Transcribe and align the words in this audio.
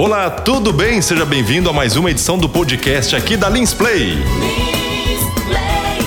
Olá, 0.00 0.30
tudo 0.30 0.72
bem? 0.72 1.02
Seja 1.02 1.26
bem-vindo 1.26 1.68
a 1.68 1.72
mais 1.72 1.96
uma 1.96 2.08
edição 2.08 2.38
do 2.38 2.48
podcast 2.48 3.16
aqui 3.16 3.36
da 3.36 3.48
Lins 3.48 3.74
Play. 3.74 4.16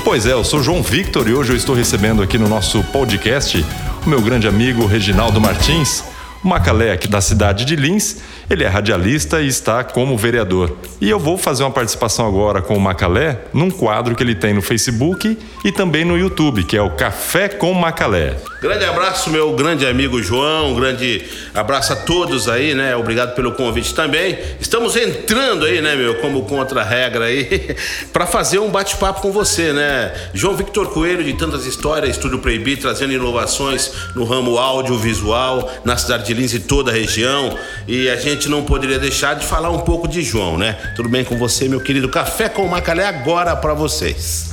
Pois 0.06 0.26
é, 0.26 0.32
eu 0.32 0.46
sou 0.46 0.64
João 0.64 0.82
Victor 0.82 1.28
e 1.28 1.34
hoje 1.34 1.52
eu 1.52 1.58
estou 1.58 1.76
recebendo 1.76 2.24
aqui 2.24 2.38
no 2.38 2.48
nosso 2.48 2.82
podcast 2.86 3.66
o 4.06 4.10
meu 4.10 4.22
grande 4.22 4.48
amigo 4.48 4.86
Reginaldo 4.86 5.42
Martins, 5.42 6.06
Macalé 6.42 6.94
aqui 6.94 7.06
da 7.06 7.20
cidade 7.20 7.66
de 7.66 7.76
Lins 7.76 8.20
ele 8.52 8.66
é 8.66 8.68
radialista 8.68 9.42
e 9.42 9.48
está 9.48 9.82
como 9.84 10.18
vereador. 10.18 10.76
E 11.00 11.10
eu 11.10 11.18
vou 11.18 11.38
fazer 11.38 11.64
uma 11.64 11.72
participação 11.72 12.28
agora 12.28 12.62
com 12.62 12.76
o 12.76 12.80
Macalé 12.80 13.46
num 13.54 13.72
quadro 13.72 14.14
que 14.14 14.22
ele 14.22 14.36
tem 14.36 14.54
no 14.54 14.62
Facebook 14.62 15.38
e 15.64 15.72
também 15.72 16.04
no 16.04 16.18
YouTube, 16.18 16.66
que 16.66 16.76
é 16.76 16.82
o 16.82 16.92
Café 16.92 17.48
com 17.48 17.74
Macalé. 17.74 18.36
Grande 18.62 18.86
abraço, 18.86 19.32
meu 19.32 19.54
grande 19.54 19.88
amigo 19.88 20.22
João. 20.22 20.74
Um 20.74 20.76
grande 20.76 21.24
abraço 21.52 21.94
a 21.94 21.96
todos 21.96 22.48
aí, 22.48 22.76
né? 22.76 22.96
Obrigado 22.96 23.34
pelo 23.34 23.54
convite 23.54 23.96
também. 23.96 24.38
Estamos 24.60 24.96
entrando 24.96 25.66
aí, 25.66 25.82
né, 25.82 25.96
meu, 25.96 26.16
como 26.16 26.44
contra-regra 26.44 27.26
aí, 27.26 27.76
para 28.14 28.28
fazer 28.28 28.60
um 28.60 28.70
bate-papo 28.70 29.22
com 29.22 29.32
você, 29.32 29.74
né? 29.74 30.14
João 30.34 30.56
Victor 30.56 30.92
Coelho, 30.92 31.24
de 31.24 31.34
tantas 31.34 31.66
histórias, 31.66 32.12
Estúdio 32.12 32.38
Proibir, 32.38 32.80
trazendo 32.80 33.14
inovações 33.14 33.92
no 34.14 34.26
ramo 34.26 34.60
audiovisual, 34.60 35.72
na 35.84 35.98
cidade 35.98 36.26
de 36.26 36.34
Lins 36.36 36.54
e 36.54 36.60
toda 36.60 36.92
a 36.92 36.94
região. 36.94 37.58
E 37.88 38.10
a 38.10 38.16
gente 38.16 38.41
gente 38.42 38.50
não 38.50 38.64
poderia 38.64 38.98
deixar 38.98 39.36
de 39.36 39.46
falar 39.46 39.70
um 39.70 39.82
pouco 39.82 40.08
de 40.08 40.24
João, 40.24 40.58
né? 40.58 40.76
Tudo 40.96 41.08
bem 41.08 41.24
com 41.24 41.38
você, 41.38 41.70
meu 41.70 41.80
querido? 41.80 42.10
Café 42.10 42.50
com 42.50 42.66
o 42.66 42.70
Macalé 42.70 43.06
agora 43.06 43.56
para 43.56 43.76
vocês. 43.76 44.50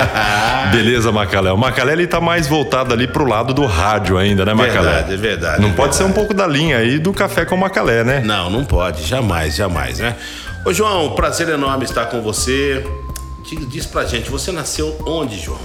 Beleza, 0.72 1.12
Macalé. 1.12 1.52
O 1.52 1.58
Macalé 1.58 1.92
ele 1.92 2.06
tá 2.06 2.22
mais 2.22 2.46
voltado 2.46 2.94
ali 2.94 3.06
pro 3.06 3.26
lado 3.26 3.52
do 3.52 3.66
rádio 3.66 4.16
ainda, 4.16 4.46
né, 4.46 4.54
Macalé? 4.54 4.80
Verdade, 4.80 5.12
é 5.12 5.16
verdade. 5.18 5.60
Não 5.60 5.68
é 5.68 5.72
pode 5.72 5.90
verdade. 5.90 5.96
ser 5.96 6.04
um 6.04 6.12
pouco 6.12 6.32
da 6.32 6.46
linha 6.46 6.78
aí 6.78 6.98
do 6.98 7.12
Café 7.12 7.44
com 7.44 7.54
o 7.54 7.58
Macalé, 7.58 8.02
né? 8.02 8.22
Não, 8.24 8.48
não 8.48 8.64
pode. 8.64 9.04
Jamais, 9.04 9.56
jamais, 9.56 9.98
né? 9.98 10.16
Ô, 10.64 10.72
João, 10.72 11.10
prazer 11.10 11.50
enorme 11.50 11.84
estar 11.84 12.06
com 12.06 12.22
você. 12.22 12.82
Diz 13.68 13.84
pra 13.84 14.06
gente, 14.06 14.30
você 14.30 14.50
nasceu 14.50 14.96
onde, 15.06 15.38
João? 15.38 15.60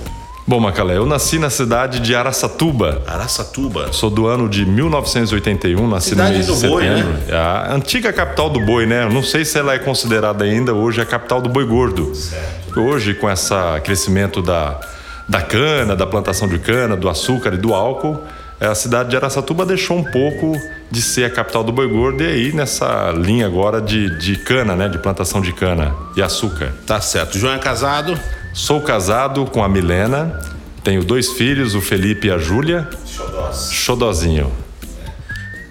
Bom, 0.46 0.60
Macalé, 0.60 0.98
eu 0.98 1.06
nasci 1.06 1.40
na 1.40 1.50
cidade 1.50 2.02
de 2.02 2.14
Araçatuba. 2.14 3.02
Araçatuba. 3.08 3.94
Sou 3.94 4.10
do 4.10 4.28
ano 4.28 4.50
de 4.50 4.66
1981, 4.66 5.88
nasci 5.88 6.10
Cidade 6.10 6.32
no 6.32 6.36
mês 6.36 6.48
do 6.48 6.56
de 6.56 6.68
boi, 6.68 6.84
setembro. 6.84 7.14
né? 7.14 7.20
É 7.30 7.36
a 7.36 7.74
antiga 7.74 8.12
capital 8.12 8.50
do 8.50 8.60
boi, 8.60 8.86
né? 8.86 9.08
Não 9.10 9.24
sei 9.24 9.46
se 9.46 9.58
ela 9.58 9.74
é 9.74 9.80
considerada 9.80 10.44
ainda 10.44 10.74
hoje 10.74 11.00
a 11.00 11.06
capital 11.06 11.42
do 11.42 11.48
boi 11.48 11.66
gordo. 11.66 12.14
Certo. 12.14 12.78
Hoje, 12.82 13.14
com 13.14 13.32
esse 13.32 13.54
crescimento 13.86 14.42
da, 14.42 14.82
da 15.30 15.42
cana, 15.42 15.96
da 15.96 16.06
plantação 16.06 16.46
de 16.46 16.60
cana, 16.60 16.98
do 16.98 17.08
açúcar 17.08 17.54
e 17.54 17.58
do 17.58 17.74
álcool, 17.74 18.22
é, 18.60 18.68
a 18.68 18.76
cidade 18.76 19.12
de 19.12 19.16
Araçatuba 19.16 19.66
deixou 19.66 19.98
um 19.98 20.04
pouco 20.04 20.60
de 20.92 21.02
ser 21.02 21.24
a 21.24 21.30
capital 21.30 21.64
do 21.64 21.72
boi 21.72 21.88
gordo 21.88 22.22
e 22.22 22.28
aí 22.28 22.52
nessa 22.54 23.14
linha 23.16 23.46
agora 23.46 23.82
de, 23.82 24.18
de 24.20 24.36
cana, 24.36 24.76
né? 24.76 24.90
De 24.90 24.98
plantação 24.98 25.40
de 25.40 25.54
cana 25.54 25.96
e 26.18 26.22
açúcar. 26.22 26.74
Tá 26.86 27.00
certo. 27.00 27.38
João 27.38 27.54
é 27.54 27.60
casado? 27.60 28.20
Sou 28.54 28.82
casado 28.82 29.48
com 29.48 29.64
a 29.64 29.68
Milena, 29.68 30.40
tenho 30.84 31.04
dois 31.04 31.32
filhos, 31.32 31.74
o 31.74 31.82
Felipe 31.82 32.28
e 32.28 32.32
a 32.32 32.38
Júlia. 32.38 32.88
Xodós. 33.04 33.72
Xodozinho. 33.72 34.52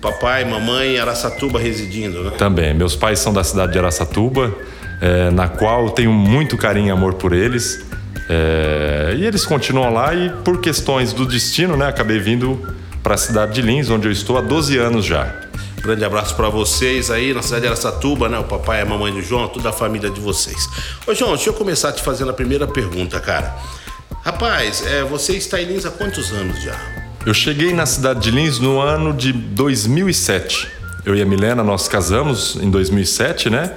Papai, 0.01 0.45
mamãe, 0.45 0.99
Araçatuba 0.99 1.61
residindo, 1.61 2.25
né? 2.25 2.33
Também. 2.37 2.75
Meus 2.75 2.97
pais 2.97 3.21
são 3.21 3.33
da 3.33 3.45
cidade 3.45 3.73
de 3.73 3.79
Araçatuba, 3.79 4.53
é, 5.01 5.31
na 5.31 5.47
qual 5.47 5.85
eu 5.85 5.91
tenho 5.91 6.13
muito 6.13 6.59
carinho 6.59 6.89
e 6.89 6.91
amor 6.91 7.15
por 7.15 7.33
eles. 7.33 7.87
É, 8.29 9.15
e 9.17 9.25
eles 9.25 9.47
continuam 9.47 9.93
lá 9.93 10.13
e 10.13 10.31
por 10.45 10.61
questões 10.61 11.13
do 11.13 11.25
destino, 11.25 11.77
né, 11.77 11.87
acabei 11.87 12.19
vindo 12.19 12.61
para 13.01 13.15
a 13.15 13.19
cidade 13.19 13.53
de 13.55 13.63
Lins, 13.63 13.91
onde 13.91 14.09
eu 14.09 14.13
estou 14.13 14.37
há 14.37 14.41
12 14.41 14.77
anos 14.77 15.05
já. 15.05 15.33
Grande 15.83 16.05
abraço 16.05 16.37
para 16.37 16.49
vocês 16.49 17.11
aí 17.11 17.35
na 17.35 17.43
cidade 17.43 17.63
de 17.63 17.69
Aracatuba, 17.69 18.29
né? 18.29 18.39
O 18.39 18.45
papai 18.45 18.81
a 18.81 18.87
mamãe 18.87 19.13
do 19.13 19.21
João, 19.21 19.49
toda 19.49 19.71
a 19.71 19.73
família 19.73 20.09
de 20.09 20.21
vocês. 20.21 20.69
Ô, 21.05 21.13
João, 21.13 21.35
deixa 21.35 21.51
eu 21.51 21.55
começar 21.55 21.91
te 21.91 22.01
fazendo 22.01 22.31
a 22.31 22.33
primeira 22.33 22.69
pergunta, 22.69 23.19
cara. 23.19 23.57
Rapaz, 24.25 24.87
é, 24.87 25.03
você 25.03 25.33
está 25.33 25.61
em 25.61 25.65
Lins 25.65 25.85
há 25.85 25.91
quantos 25.91 26.31
anos 26.31 26.63
já? 26.63 26.79
Eu 27.27 27.35
cheguei 27.35 27.73
na 27.73 27.85
cidade 27.85 28.21
de 28.21 28.31
Lins 28.31 28.61
no 28.61 28.81
ano 28.81 29.13
de 29.13 29.33
2007. 29.33 30.69
Eu 31.05 31.17
e 31.17 31.23
a 31.23 31.27
Milena, 31.27 31.65
nós 31.65 31.89
casamos 31.89 32.55
em 32.63 32.71
2007, 32.71 33.51
né? 33.51 33.73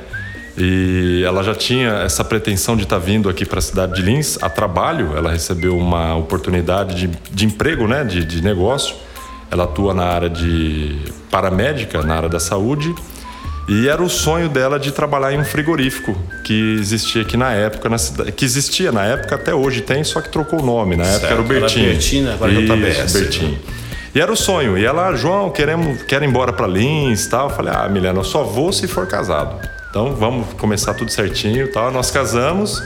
E 0.55 1.23
ela 1.25 1.43
já 1.43 1.55
tinha 1.55 2.03
essa 2.03 2.23
pretensão 2.23 2.77
de 2.77 2.83
estar 2.83 2.99
vindo 2.99 3.27
aqui 3.27 3.45
para 3.45 3.57
a 3.57 3.61
cidade 3.63 3.95
de 3.95 4.03
Lins 4.03 4.37
a 4.43 4.49
trabalho. 4.49 5.17
Ela 5.17 5.31
recebeu 5.31 5.75
uma 5.75 6.15
oportunidade 6.15 6.95
de, 6.95 7.07
de 7.31 7.45
emprego, 7.47 7.87
né? 7.87 8.03
De, 8.03 8.23
de 8.23 8.43
negócio. 8.43 8.95
Ela 9.49 9.63
atua 9.63 9.91
na 9.91 10.05
área 10.05 10.29
de 10.29 10.99
paramédica, 11.35 12.01
na 12.01 12.15
área 12.15 12.29
da 12.29 12.39
saúde. 12.39 12.95
E 13.67 13.89
era 13.89 14.01
o 14.01 14.09
sonho 14.09 14.47
dela 14.47 14.79
de 14.79 14.91
trabalhar 14.93 15.33
em 15.33 15.39
um 15.39 15.43
frigorífico 15.43 16.15
que 16.45 16.77
existia 16.79 17.23
aqui 17.23 17.35
na 17.35 17.51
época, 17.51 17.89
na 17.89 17.97
cidade, 17.97 18.31
que 18.31 18.45
existia 18.45 18.89
na 18.89 19.03
época 19.03 19.35
até 19.35 19.53
hoje 19.53 19.81
tem, 19.81 20.01
só 20.03 20.21
que 20.21 20.29
trocou 20.29 20.61
o 20.61 20.65
nome. 20.65 20.95
Na 20.95 21.03
época 21.03 21.19
Certo, 21.27 21.31
era 21.33 21.41
o 21.41 21.45
era 21.45 21.59
Bertin. 21.59 21.83
Bertin, 21.83 22.27
agora 22.29 22.51
JBS, 22.53 23.13
Bertin. 23.13 23.45
né? 23.47 23.57
E 24.13 24.21
era 24.21 24.31
o 24.31 24.35
sonho. 24.37 24.77
E 24.77 24.85
ela, 24.85 25.13
João, 25.15 25.49
queremos, 25.49 26.03
quero 26.03 26.23
ir 26.23 26.29
embora 26.29 26.53
para 26.53 26.67
Lins, 26.67 27.27
tal. 27.27 27.49
Eu 27.49 27.55
falei, 27.55 27.73
ah, 27.75 27.89
Milena, 27.89 28.19
eu 28.19 28.23
só 28.23 28.43
vou 28.43 28.71
se 28.71 28.87
for 28.87 29.05
casado. 29.05 29.59
Então 29.89 30.15
vamos 30.15 30.53
começar 30.53 30.93
tudo 30.93 31.11
certinho, 31.11 31.69
tal. 31.69 31.91
Nós 31.91 32.11
casamos 32.11 32.81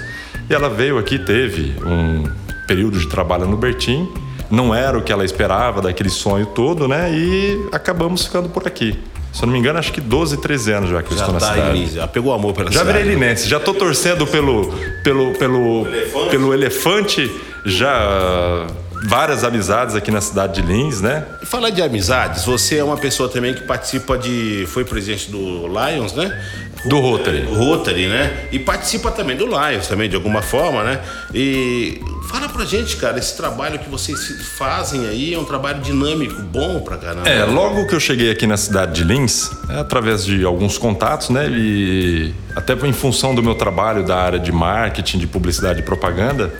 e 0.49 0.53
ela 0.53 0.69
veio 0.69 0.97
aqui, 0.97 1.19
teve 1.19 1.75
um 1.85 2.23
período 2.65 2.97
de 2.97 3.07
trabalho 3.07 3.45
no 3.45 3.57
Bertin. 3.57 4.09
Não 4.49 4.73
era 4.73 4.97
o 4.97 5.01
que 5.01 5.11
ela 5.11 5.23
esperava 5.23 5.81
daquele 5.81 6.09
sonho 6.09 6.45
todo, 6.45 6.87
né? 6.87 7.11
E 7.13 7.67
acabamos 7.71 8.25
ficando 8.25 8.49
por 8.49 8.65
aqui. 8.67 8.97
Se 9.31 9.43
eu 9.43 9.45
não 9.45 9.53
me 9.53 9.59
engano, 9.59 9.77
acho 9.77 9.93
que 9.93 10.01
12, 10.01 10.37
13 10.37 10.71
anos 10.71 10.89
já 10.89 11.03
que 11.03 11.13
eu 11.13 11.17
Já 11.17 11.23
estou 11.25 11.33
na 11.33 11.39
tá 11.39 11.53
cidade. 11.53 11.77
em 11.77 11.81
Lins, 11.81 11.93
já 11.93 12.07
pegou 12.07 12.33
amor 12.33 12.53
pela 12.53 12.71
Já 12.71 12.79
cidade. 12.79 12.97
virei 12.97 13.13
linense, 13.15 13.47
já 13.47 13.59
tô 13.59 13.73
torcendo 13.75 14.25
pelo 14.25 14.73
pelo 15.03 15.33
pelo 15.33 15.85
elefante. 15.87 16.29
pelo 16.31 16.53
elefante, 16.53 17.31
já 17.63 18.65
várias 19.07 19.43
amizades 19.43 19.95
aqui 19.95 20.11
na 20.11 20.19
cidade 20.19 20.61
de 20.61 20.67
Lins, 20.67 20.99
né? 20.99 21.25
E 21.41 21.45
falar 21.45 21.69
de 21.69 21.81
amizades, 21.81 22.43
você 22.43 22.77
é 22.77 22.83
uma 22.83 22.97
pessoa 22.97 23.29
também 23.29 23.53
que 23.53 23.61
participa 23.61 24.17
de. 24.17 24.65
Foi 24.67 24.83
presidente 24.83 25.29
do 25.29 25.67
Lions, 25.67 26.13
né? 26.13 26.37
Do 26.85 26.99
Rotary. 26.99 27.43
Rotary, 27.43 28.07
né? 28.07 28.47
E 28.51 28.59
participa 28.59 29.11
também 29.11 29.35
do 29.35 29.45
Lions, 29.45 29.87
também, 29.87 30.09
de 30.09 30.15
alguma 30.15 30.41
forma, 30.41 30.83
né? 30.83 31.01
E 31.33 32.01
fala 32.29 32.47
pra 32.47 32.63
gente, 32.63 32.95
cara, 32.97 33.17
esse 33.17 33.35
trabalho 33.35 33.79
que 33.79 33.89
vocês 33.89 34.19
fazem 34.57 35.07
aí 35.07 35.33
é 35.33 35.39
um 35.39 35.43
trabalho 35.43 35.81
dinâmico, 35.81 36.41
bom 36.41 36.79
pra 36.79 36.97
caramba. 36.97 37.27
É, 37.27 37.43
logo 37.43 37.85
que 37.87 37.93
eu 37.93 37.99
cheguei 37.99 38.31
aqui 38.31 38.47
na 38.47 38.55
cidade 38.55 38.93
de 38.93 39.03
Lins, 39.03 39.51
é, 39.69 39.79
através 39.79 40.23
de 40.23 40.45
alguns 40.45 40.77
contatos, 40.77 41.29
né? 41.29 41.49
E 41.49 42.33
até 42.55 42.73
em 42.73 42.93
função 42.93 43.35
do 43.35 43.43
meu 43.43 43.55
trabalho 43.55 44.05
da 44.05 44.17
área 44.17 44.39
de 44.39 44.51
marketing, 44.51 45.17
de 45.17 45.27
publicidade 45.27 45.79
e 45.79 45.83
propaganda, 45.83 46.53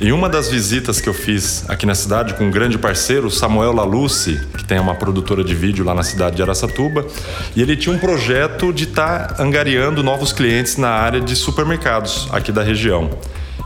em 0.00 0.12
uma 0.12 0.28
das 0.28 0.48
visitas 0.48 1.00
que 1.00 1.08
eu 1.08 1.14
fiz 1.14 1.64
aqui 1.68 1.86
na 1.86 1.94
cidade 1.94 2.34
com 2.34 2.44
um 2.44 2.50
grande 2.50 2.76
parceiro, 2.76 3.30
Samuel 3.30 3.72
Laluce, 3.72 4.40
que 4.56 4.64
tem 4.64 4.78
uma 4.78 4.94
produtora 4.94 5.42
de 5.42 5.54
vídeo 5.54 5.84
lá 5.84 5.94
na 5.94 6.02
cidade 6.02 6.36
de 6.36 6.42
Araçatuba, 6.42 7.06
e 7.54 7.62
ele 7.62 7.76
tinha 7.76 7.94
um 7.94 7.98
projeto 7.98 8.72
de 8.72 8.84
estar 8.84 9.36
angariando 9.38 10.02
novos 10.02 10.32
clientes 10.32 10.76
na 10.76 10.90
área 10.90 11.20
de 11.20 11.34
supermercados 11.34 12.28
aqui 12.30 12.52
da 12.52 12.62
região. 12.62 13.10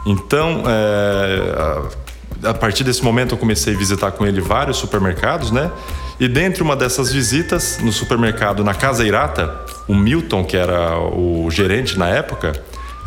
Então, 0.06 0.62
é, 0.66 2.48
a 2.48 2.54
partir 2.54 2.84
desse 2.84 3.02
momento 3.02 3.34
eu 3.34 3.38
comecei 3.38 3.74
a 3.74 3.76
visitar 3.76 4.12
com 4.12 4.24
ele 4.24 4.40
vários 4.40 4.76
supermercados, 4.76 5.50
né? 5.50 5.70
E 6.18 6.28
dentre 6.28 6.62
uma 6.62 6.76
dessas 6.76 7.12
visitas, 7.12 7.78
no 7.82 7.92
supermercado 7.92 8.62
na 8.62 8.74
Casa 8.74 9.04
Irata, 9.04 9.52
o 9.88 9.94
Milton, 9.94 10.44
que 10.44 10.56
era 10.56 10.98
o 10.98 11.50
gerente 11.50 11.98
na 11.98 12.08
época, 12.08 12.52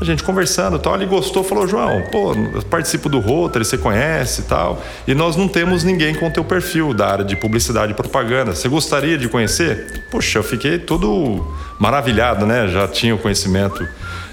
a 0.03 0.11
gente 0.11 0.23
conversando 0.23 0.77
tal, 0.79 0.95
ele 0.95 1.05
gostou, 1.05 1.43
falou, 1.43 1.67
João, 1.67 2.03
pô, 2.11 2.33
eu 2.33 2.61
participo 2.63 3.09
do 3.09 3.19
Rotary, 3.19 3.65
você 3.65 3.77
conhece 3.77 4.41
e 4.41 4.43
tal, 4.45 4.81
e 5.07 5.13
nós 5.13 5.35
não 5.35 5.47
temos 5.47 5.83
ninguém 5.83 6.13
com 6.15 6.29
teu 6.29 6.43
perfil 6.43 6.93
da 6.93 7.07
área 7.07 7.25
de 7.25 7.35
publicidade 7.35 7.91
e 7.91 7.95
propaganda. 7.95 8.53
Você 8.53 8.67
gostaria 8.67 9.17
de 9.17 9.27
conhecer? 9.27 10.05
Poxa, 10.11 10.39
eu 10.39 10.43
fiquei 10.43 10.79
todo 10.79 11.45
maravilhado, 11.79 12.45
né? 12.45 12.67
Já 12.67 12.87
tinha 12.87 13.15
o 13.15 13.17
conhecimento 13.17 13.87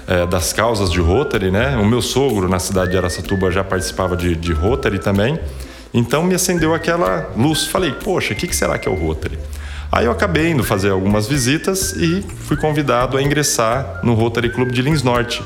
é, 0.07 0.25
das 0.25 0.53
causas 0.53 0.91
de 0.91 0.99
Rotary, 0.99 1.51
né? 1.51 1.77
O 1.77 1.85
meu 1.85 2.01
sogro 2.01 2.49
na 2.49 2.59
cidade 2.59 2.91
de 2.91 2.97
Araçatuba 2.97 3.51
já 3.51 3.63
participava 3.63 4.15
de, 4.15 4.35
de 4.35 4.51
Rotary 4.53 4.99
também. 4.99 5.39
Então 5.93 6.23
me 6.23 6.35
acendeu 6.35 6.73
aquela 6.73 7.29
luz. 7.35 7.65
Falei, 7.65 7.91
poxa, 7.91 8.33
o 8.33 8.35
que, 8.35 8.47
que 8.47 8.55
será 8.55 8.77
que 8.77 8.87
é 8.87 8.91
o 8.91 8.95
Rotary? 8.95 9.37
Aí 9.91 10.05
eu 10.05 10.11
acabei 10.11 10.51
indo 10.51 10.63
fazer 10.63 10.89
algumas 10.89 11.27
visitas 11.27 11.91
e 11.93 12.21
fui 12.45 12.55
convidado 12.55 13.17
a 13.17 13.21
ingressar 13.21 13.99
no 14.03 14.13
Rotary 14.13 14.49
Club 14.49 14.71
de 14.71 14.81
Lins 14.81 15.03
Norte. 15.03 15.43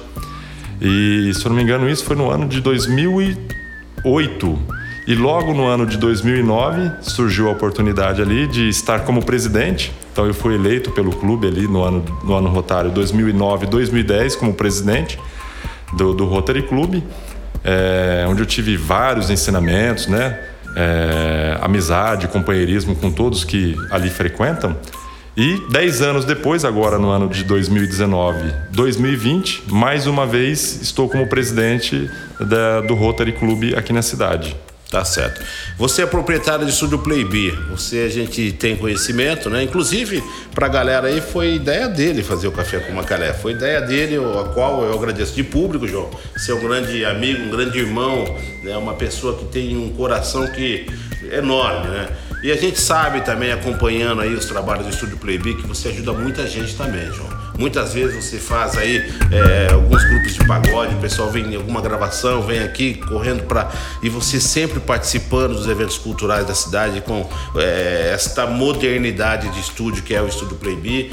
E, 0.80 1.32
se 1.34 1.44
eu 1.44 1.50
não 1.50 1.56
me 1.56 1.64
engano, 1.64 1.90
isso 1.90 2.06
foi 2.06 2.16
no 2.16 2.30
ano 2.30 2.48
de 2.48 2.62
2008. 2.62 4.60
E 5.08 5.16
logo 5.16 5.54
no 5.54 5.66
ano 5.66 5.86
de 5.86 5.98
2009 5.98 6.92
surgiu 7.02 7.48
a 7.48 7.52
oportunidade 7.52 8.22
ali 8.22 8.48
de 8.48 8.70
estar 8.70 9.00
como 9.02 9.24
presidente. 9.24 9.92
Então 10.12 10.26
eu 10.28 10.34
fui 10.34 10.56
eleito 10.56 10.92
pelo 10.92 11.12
clube 11.12 11.48
ali 11.48 11.68
no 11.68 11.84
ano, 11.84 12.06
no 12.24 12.36
ano 12.36 12.50
rotário 12.50 12.92
2009-2010 12.92 14.38
como 14.38 14.54
presidente 14.54 15.20
do, 15.94 16.14
do 16.14 16.26
Rotary 16.26 16.64
Club, 16.64 17.04
é, 17.64 18.26
onde 18.28 18.42
eu 18.42 18.46
tive 18.46 18.78
vários 18.78 19.30
ensinamentos, 19.30 20.08
né? 20.08 20.40
É, 20.76 21.58
amizade, 21.62 22.28
companheirismo 22.28 22.96
com 22.96 23.12
todos 23.12 23.44
que 23.44 23.76
ali 23.92 24.10
frequentam. 24.10 24.76
E 25.38 25.62
10 25.70 26.02
anos 26.02 26.26
depois, 26.26 26.64
agora 26.64 26.98
no 26.98 27.10
ano 27.10 27.28
de 27.28 27.44
2019, 27.44 28.54
2020, 28.72 29.64
mais 29.68 30.08
uma 30.08 30.26
vez 30.26 30.82
estou 30.82 31.10
como 31.10 31.28
presidente 31.28 32.10
da, 32.40 32.80
do 32.82 32.94
Rotary 32.94 33.34
Club 33.34 33.74
aqui 33.76 33.92
na 33.92 34.02
cidade. 34.02 34.56
Tá 34.96 35.04
certo. 35.04 35.42
Você 35.78 36.04
é 36.04 36.06
proprietário 36.06 36.64
do 36.64 36.72
estúdio 36.72 37.00
Playbi. 37.00 37.52
Você 37.70 38.04
a 38.04 38.10
gente 38.10 38.54
tem 38.54 38.78
conhecimento, 38.78 39.50
né? 39.50 39.62
Inclusive, 39.62 40.24
pra 40.54 40.70
galera 40.70 41.10
aí 41.10 41.20
foi 41.20 41.56
ideia 41.56 41.90
dele 41.90 42.24
fazer 42.24 42.48
o 42.48 42.52
café 42.54 42.80
com 42.80 42.94
Macalé. 42.94 43.34
Foi 43.34 43.52
ideia 43.52 43.82
dele, 43.82 44.16
a 44.16 44.46
qual 44.54 44.86
eu 44.86 44.94
agradeço 44.94 45.36
de 45.36 45.44
público, 45.44 45.86
João. 45.86 46.10
Ser 46.38 46.54
um 46.54 46.62
grande 46.62 47.04
amigo, 47.04 47.44
um 47.44 47.50
grande 47.50 47.78
irmão, 47.78 48.24
né? 48.64 48.78
Uma 48.78 48.94
pessoa 48.94 49.38
que 49.38 49.44
tem 49.44 49.76
um 49.76 49.90
coração 49.90 50.48
que 50.48 50.86
é 51.30 51.40
enorme, 51.40 51.90
né? 51.90 52.08
E 52.42 52.50
a 52.50 52.56
gente 52.56 52.80
sabe 52.80 53.20
também, 53.20 53.52
acompanhando 53.52 54.22
aí 54.22 54.34
os 54.34 54.46
trabalhos 54.46 54.86
do 54.86 54.94
Estúdio 54.94 55.18
Playbi, 55.18 55.56
que 55.56 55.68
você 55.68 55.90
ajuda 55.90 56.14
muita 56.14 56.48
gente 56.48 56.74
também, 56.74 57.06
João. 57.12 57.35
Muitas 57.58 57.94
vezes 57.94 58.24
você 58.24 58.38
faz 58.38 58.78
aí 58.78 58.98
é, 59.32 59.74
alguns 59.74 60.04
grupos 60.04 60.34
de 60.34 60.46
pagode, 60.46 60.96
o 60.96 61.00
pessoal 61.00 61.30
vem 61.32 61.54
em 61.54 61.56
alguma 61.56 61.82
gravação, 61.82 62.42
vem 62.42 62.60
aqui 62.60 62.96
correndo 62.96 63.44
para. 63.44 63.72
E 64.04 64.10
você 64.10 64.40
sempre 64.40 64.80
participando 64.80 65.56
dos 65.56 65.68
eventos 65.68 65.98
culturais 65.98 66.46
da 66.46 66.54
cidade 66.54 67.02
com 67.02 67.28
é, 67.56 68.12
esta 68.14 68.46
modernidade 68.46 69.50
de 69.50 69.60
estúdio 69.60 70.04
que 70.04 70.14
é 70.14 70.22
o 70.22 70.28
Estúdio 70.28 70.58
Playbi. 70.58 71.12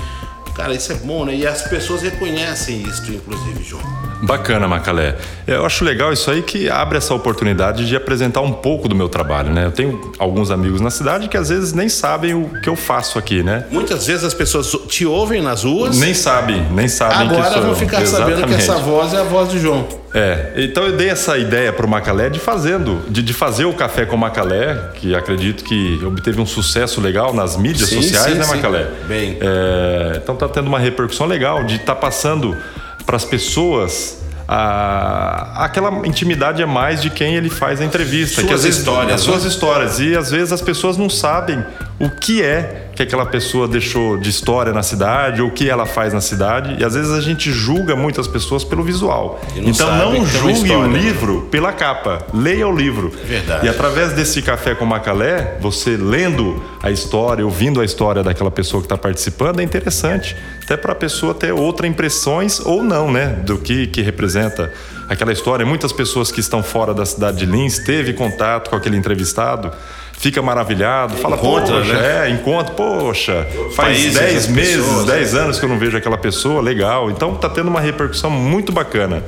Cara, 0.54 0.74
isso 0.74 0.92
é 0.92 0.96
bom, 0.96 1.24
né? 1.24 1.34
E 1.34 1.46
as 1.46 1.62
pessoas 1.62 2.02
reconhecem 2.02 2.82
isso, 2.82 3.10
inclusive, 3.10 3.62
João. 3.64 3.82
Bacana, 4.22 4.68
Macalé. 4.68 5.16
Eu 5.46 5.66
acho 5.66 5.84
legal 5.84 6.12
isso 6.12 6.30
aí 6.30 6.42
que 6.42 6.70
abre 6.70 6.96
essa 6.98 7.12
oportunidade 7.12 7.88
de 7.88 7.96
apresentar 7.96 8.40
um 8.40 8.52
pouco 8.52 8.88
do 8.88 8.94
meu 8.94 9.08
trabalho, 9.08 9.50
né? 9.52 9.64
Eu 9.66 9.72
tenho 9.72 10.12
alguns 10.18 10.50
amigos 10.50 10.80
na 10.80 10.90
cidade 10.90 11.26
que 11.26 11.36
às 11.36 11.48
vezes 11.48 11.72
nem 11.72 11.88
sabem 11.88 12.32
o 12.34 12.48
que 12.62 12.68
eu 12.68 12.76
faço 12.76 13.18
aqui, 13.18 13.42
né? 13.42 13.64
Muitas 13.70 14.06
vezes 14.06 14.22
as 14.22 14.34
pessoas 14.34 14.70
te 14.88 15.04
ouvem 15.04 15.42
nas 15.42 15.64
ruas. 15.64 15.98
Nem 15.98 16.14
sabem, 16.14 16.62
nem 16.70 16.86
sabem 16.86 17.28
Agora 17.28 17.48
que 17.48 17.52
sou 17.54 17.62
vão 17.62 17.74
ficar 17.74 18.00
eu. 18.02 18.06
sabendo 18.06 18.26
que 18.46 18.54
Exatamente. 18.54 18.62
essa 18.62 18.76
voz 18.76 19.12
é 19.12 19.18
a 19.18 19.24
voz 19.24 19.48
do 19.48 19.58
João. 19.58 19.88
É, 20.14 20.52
então 20.58 20.84
eu 20.84 20.96
dei 20.96 21.08
essa 21.08 21.38
ideia 21.38 21.72
pro 21.72 21.88
Macalé 21.88 22.28
de 22.28 22.38
fazendo, 22.38 23.00
de, 23.08 23.22
de 23.22 23.32
fazer 23.32 23.64
o 23.64 23.72
café 23.72 24.04
com 24.04 24.14
Macalé, 24.16 24.90
que 24.96 25.14
acredito 25.14 25.64
que 25.64 25.98
obteve 26.04 26.38
um 26.38 26.44
sucesso 26.44 27.00
legal 27.00 27.32
nas 27.32 27.56
mídias 27.56 27.88
Sim, 27.88 28.02
sociais, 28.02 28.32
sim, 28.32 28.38
né, 28.38 28.44
sim. 28.44 28.56
Macalé? 28.56 28.86
Bem. 29.08 29.38
É, 29.40 30.20
então 30.22 30.36
tá 30.46 30.54
tendo 30.54 30.66
uma 30.66 30.78
repercussão 30.78 31.26
legal 31.26 31.64
de 31.64 31.76
estar 31.76 31.94
passando 31.96 32.56
para 33.04 33.16
as 33.16 33.24
pessoas 33.24 34.22
a, 34.46 35.64
aquela 35.64 36.06
intimidade 36.06 36.62
a 36.62 36.66
mais 36.66 37.00
de 37.00 37.10
quem 37.10 37.34
ele 37.34 37.48
faz 37.48 37.80
a 37.80 37.84
entrevista. 37.84 38.36
Suas 38.36 38.46
que 38.46 38.54
às 38.54 38.62
vezes, 38.64 38.78
histórias, 38.78 39.14
As 39.14 39.20
suas 39.20 39.42
né? 39.44 39.48
histórias. 39.48 40.00
E 40.00 40.16
às 40.16 40.30
vezes 40.30 40.52
as 40.52 40.60
pessoas 40.60 40.96
não 40.96 41.08
sabem 41.08 41.64
o 41.98 42.10
que 42.10 42.42
é 42.42 42.88
que 43.02 43.14
aquela 43.14 43.26
pessoa 43.26 43.66
deixou 43.66 44.16
de 44.16 44.30
história 44.30 44.72
na 44.72 44.82
cidade 44.82 45.42
ou 45.42 45.48
o 45.48 45.50
que 45.50 45.68
ela 45.68 45.86
faz 45.86 46.14
na 46.14 46.20
cidade. 46.20 46.76
E 46.80 46.84
às 46.84 46.94
vezes 46.94 47.10
a 47.10 47.20
gente 47.20 47.50
julga 47.50 47.96
muitas 47.96 48.28
pessoas 48.28 48.62
pelo 48.62 48.82
visual. 48.82 49.40
Não 49.56 49.68
então 49.68 49.96
não 49.96 50.24
julgue 50.24 50.46
o 50.46 50.50
história, 50.50 50.88
né? 50.88 50.98
livro 50.98 51.48
pela 51.50 51.72
capa. 51.72 52.24
Leia 52.32 52.66
o 52.68 52.74
livro. 52.74 53.12
É 53.22 53.26
verdade. 53.26 53.66
E 53.66 53.68
através 53.68 54.12
desse 54.12 54.40
café 54.40 54.74
com 54.74 54.84
Macalé, 54.84 55.58
você 55.60 55.96
lendo 55.96 56.62
a 56.82 56.90
história, 56.90 57.44
ouvindo 57.44 57.80
a 57.80 57.84
história 57.84 58.22
daquela 58.22 58.50
pessoa 58.50 58.80
que 58.80 58.86
está 58.86 58.96
participando, 58.96 59.60
é 59.60 59.62
interessante. 59.62 60.36
Até 60.62 60.76
para 60.76 60.92
a 60.92 60.96
pessoa 60.96 61.34
ter 61.34 61.52
outras 61.52 61.90
impressões 61.90 62.60
ou 62.60 62.82
não, 62.84 63.10
né? 63.10 63.26
Do 63.44 63.58
que, 63.58 63.88
que 63.88 64.00
representa 64.00 64.72
aquela 65.08 65.32
história. 65.32 65.66
Muitas 65.66 65.92
pessoas 65.92 66.30
que 66.30 66.40
estão 66.40 66.62
fora 66.62 66.94
da 66.94 67.04
cidade 67.04 67.38
de 67.38 67.46
Lins 67.46 67.80
teve 67.80 68.12
contato 68.12 68.70
com 68.70 68.76
aquele 68.76 68.96
entrevistado. 68.96 69.72
Fica 70.22 70.40
maravilhado, 70.40 71.16
fala, 71.16 71.34
Encontra, 71.34 71.78
poxa, 71.78 71.94
né? 71.94 72.28
é, 72.28 72.30
encontra, 72.30 72.72
poxa, 72.74 73.44
faz 73.74 73.98
países, 73.98 74.14
10 74.14 74.36
as 74.36 74.46
meses, 74.46 74.76
pessoas, 74.76 75.06
10 75.06 75.34
anos 75.34 75.58
que 75.58 75.64
eu 75.64 75.68
não 75.68 75.80
vejo 75.80 75.96
aquela 75.96 76.16
pessoa, 76.16 76.62
legal. 76.62 77.10
Então 77.10 77.34
tá 77.34 77.48
tendo 77.48 77.66
uma 77.66 77.80
repercussão 77.80 78.30
muito 78.30 78.70
bacana. 78.70 79.24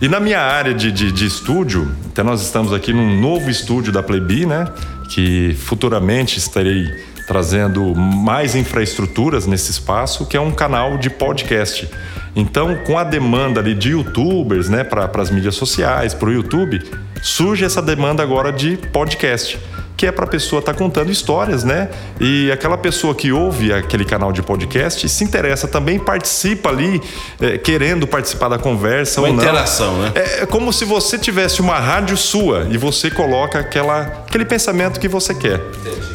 E 0.00 0.08
na 0.08 0.18
minha 0.18 0.40
área 0.40 0.74
de, 0.74 0.90
de, 0.90 1.12
de 1.12 1.26
estúdio, 1.26 1.88
até 2.10 2.24
nós 2.24 2.42
estamos 2.42 2.72
aqui 2.72 2.92
num 2.92 3.20
novo 3.20 3.48
estúdio 3.48 3.92
da 3.92 4.02
Playbi, 4.02 4.46
né? 4.46 4.66
Que 5.08 5.54
futuramente 5.60 6.40
estarei 6.40 6.92
trazendo 7.28 7.94
mais 7.94 8.56
infraestruturas 8.56 9.46
nesse 9.46 9.70
espaço, 9.70 10.26
que 10.26 10.36
é 10.36 10.40
um 10.40 10.50
canal 10.50 10.98
de 10.98 11.08
podcast. 11.08 11.88
Então, 12.34 12.74
com 12.84 12.98
a 12.98 13.04
demanda 13.04 13.60
ali 13.60 13.76
de 13.76 13.90
youtubers, 13.90 14.68
né, 14.68 14.82
para 14.82 15.08
as 15.22 15.30
mídias 15.30 15.54
sociais, 15.54 16.14
para 16.14 16.30
o 16.30 16.32
YouTube, 16.32 16.82
surge 17.22 17.64
essa 17.64 17.80
demanda 17.80 18.24
agora 18.24 18.52
de 18.52 18.76
podcast 18.92 19.56
que 20.00 20.06
é 20.06 20.10
para 20.10 20.24
a 20.24 20.26
pessoa 20.26 20.60
estar 20.60 20.72
contando 20.72 21.12
histórias, 21.12 21.62
né? 21.62 21.90
E 22.18 22.50
aquela 22.50 22.78
pessoa 22.78 23.14
que 23.14 23.30
ouve 23.30 23.70
aquele 23.70 24.06
canal 24.06 24.32
de 24.32 24.42
podcast 24.42 25.06
se 25.06 25.22
interessa 25.22 25.68
também, 25.68 25.98
participa 25.98 26.70
ali, 26.70 27.02
eh, 27.38 27.58
querendo 27.58 28.06
participar 28.06 28.48
da 28.48 28.56
conversa 28.56 29.20
Uma 29.20 29.28
ou 29.28 29.34
não. 29.34 29.42
interação, 29.42 29.98
né? 30.00 30.12
É, 30.14 30.42
é 30.44 30.46
como 30.46 30.72
se 30.72 30.86
você 30.86 31.18
tivesse 31.18 31.60
uma 31.60 31.78
rádio 31.78 32.16
sua 32.16 32.66
e 32.70 32.78
você 32.78 33.10
coloca 33.10 33.58
aquela, 33.58 34.24
aquele 34.26 34.46
pensamento 34.46 34.98
que 34.98 35.06
você 35.06 35.34
quer. 35.34 35.60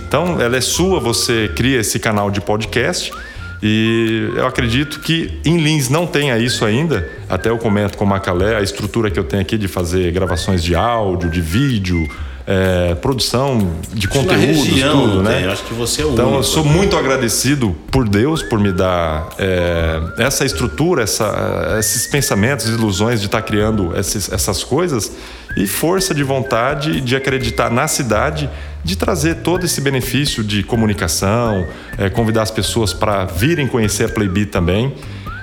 Então, 0.07 0.41
ela 0.41 0.57
é 0.57 0.61
sua, 0.61 0.99
você 0.99 1.51
cria 1.55 1.81
esse 1.81 1.99
canal 1.99 2.31
de 2.31 2.41
podcast. 2.41 3.13
E 3.61 4.31
eu 4.35 4.47
acredito 4.47 4.99
que 4.99 5.39
em 5.45 5.57
Lins 5.57 5.89
não 5.89 6.07
tenha 6.07 6.39
isso 6.39 6.65
ainda. 6.65 7.07
Até 7.29 7.49
eu 7.51 7.57
comento 7.59 7.99
com 7.99 8.03
o 8.03 8.07
Macalé 8.07 8.55
a 8.55 8.61
estrutura 8.61 9.11
que 9.11 9.19
eu 9.19 9.23
tenho 9.23 9.43
aqui 9.43 9.59
de 9.59 9.67
fazer 9.67 10.11
gravações 10.11 10.63
de 10.63 10.75
áudio, 10.75 11.29
de 11.29 11.39
vídeo, 11.39 12.09
é, 12.47 12.93
produção 12.95 13.75
de 13.91 14.07
conteúdos, 14.07 14.65
região 14.65 15.01
tudo, 15.01 15.23
né? 15.23 15.45
eu 15.45 15.51
acho 15.51 15.63
que 15.63 15.73
você 15.73 16.03
é 16.03 16.05
o 16.05 16.13
Então, 16.13 16.25
eu 16.25 16.31
único, 16.35 16.43
sou 16.43 16.63
né? 16.63 16.71
muito 16.71 16.95
agradecido 16.95 17.75
por 17.91 18.07
Deus 18.07 18.43
por 18.43 18.59
me 18.59 18.71
dar 18.71 19.29
é, 19.39 19.99
essa 20.19 20.45
estrutura, 20.45 21.03
essa, 21.03 21.75
esses 21.79 22.05
pensamentos, 22.05 22.67
ilusões 22.67 23.19
de 23.19 23.25
estar 23.25 23.41
criando 23.41 23.97
esses, 23.97 24.31
essas 24.31 24.63
coisas 24.63 25.11
e 25.57 25.65
força 25.65 26.13
de 26.13 26.23
vontade 26.23 27.01
de 27.01 27.15
acreditar 27.15 27.71
na 27.71 27.87
cidade, 27.87 28.47
de 28.83 28.95
trazer 28.95 29.35
todo 29.35 29.65
esse 29.65 29.81
benefício 29.81 30.43
de 30.43 30.61
comunicação, 30.61 31.65
é, 31.97 32.09
convidar 32.11 32.43
as 32.43 32.51
pessoas 32.51 32.93
para 32.93 33.25
virem 33.25 33.65
conhecer 33.65 34.05
a 34.05 34.09
Playbi 34.09 34.45
também. 34.45 34.93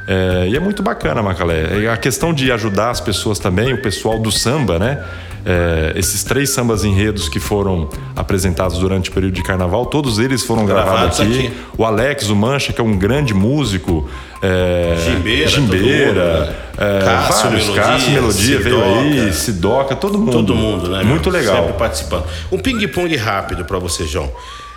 É, 0.07 0.49
e 0.49 0.57
é 0.57 0.61
muito 0.61 0.83
bacana, 0.83 1.23
Macalé. 1.23 1.89
A 1.91 1.97
questão 1.97 2.33
de 2.33 2.53
ajudar 2.53 2.91
as 2.91 3.01
pessoas 3.01 3.39
também, 3.41 3.73
o 3.73 3.83
pessoal 3.83 4.19
do 4.19 4.31
samba, 4.31 4.79
né? 4.79 5.03
É, 5.45 5.93
esses 5.97 6.23
três 6.23 6.51
sambas 6.51 6.85
enredos 6.85 7.29
que 7.29 7.41
foram 7.41 7.89
apresentados 8.15 8.79
durante 8.79 9.11
o 9.11 9.13
período 9.13 9.35
de 9.35 9.43
carnaval, 9.43 9.87
todos 9.87 10.19
eles 10.19 10.45
foram 10.45 10.65
gravados, 10.65 11.19
Gravados 11.19 11.21
aqui. 11.21 11.47
aqui. 11.49 11.57
O 11.77 11.85
Alex, 11.85 12.29
o 12.29 12.37
Mancha, 12.37 12.73
que 12.73 12.81
é 12.81 12.85
um 12.85 12.97
grande 12.97 13.35
músico. 13.35 14.09
É, 14.41 14.97
Gimbeira, 15.05 15.49
Gimbeira, 15.49 16.57
é, 16.79 17.05
Cássio, 17.05 17.45
vários, 17.45 17.63
Melodia, 17.65 17.83
Cássio 17.83 18.13
Melodia 18.13 18.59
veio 18.61 18.85
aí, 18.85 19.13
Sidoca. 19.13 19.33
Sidoca, 19.33 19.97
todo 19.97 20.19
mundo. 20.19 20.33
Todo 20.33 20.55
mundo, 20.55 20.91
né? 20.91 21.03
Muito 21.03 21.31
meu? 21.31 21.41
legal. 21.41 21.57
Sempre 21.57 21.73
participando. 21.75 22.25
Um 22.51 22.59
ping-pong 22.59 23.17
rápido 23.17 23.65
para 23.65 23.79
você, 23.79 24.07
João. 24.07 24.31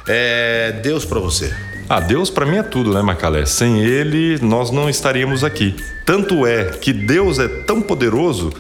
É, 0.08 0.72
Deus 0.84 1.06
para 1.06 1.20
você. 1.20 1.54
Ah, 1.88 2.00
Deus 2.00 2.32
para 2.32 2.46
mim 2.46 2.58
é 2.58 2.64
tudo, 2.64 2.94
né, 2.94 3.02
Macalé? 3.02 3.46
Sem 3.46 3.80
Ele, 3.82 4.40
nós 4.42 4.72
não 4.72 4.90
estaríamos 4.90 5.44
aqui. 5.44 5.76
Tanto 6.04 6.46
é 6.46 6.66
que 6.66 6.92
Deus 6.92 7.38
é 7.38 7.48
tão 7.48 7.82
poderoso 7.82 8.52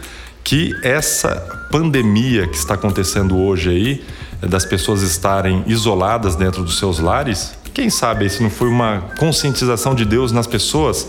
que 0.46 0.76
essa 0.84 1.36
pandemia 1.72 2.48
que 2.48 2.56
está 2.56 2.76
acontecendo 2.76 3.36
hoje 3.36 3.70
aí, 3.72 4.06
eh, 4.42 4.48
das 4.48 4.64
pessoas 4.64 5.02
estarem 5.02 5.64
isoladas 5.66 6.36
dentro 6.36 6.64
dos 6.64 6.78
seus 6.78 7.00
lares, 7.00 7.58
quem 7.74 7.90
sabe 7.90 8.30
se 8.30 8.42
não 8.42 8.50
foi 8.50 8.70
uma 8.70 9.10
conscientização 9.18 9.94
de 9.94 10.06
Deus 10.06 10.32
nas 10.32 10.48
pessoas 10.48 11.06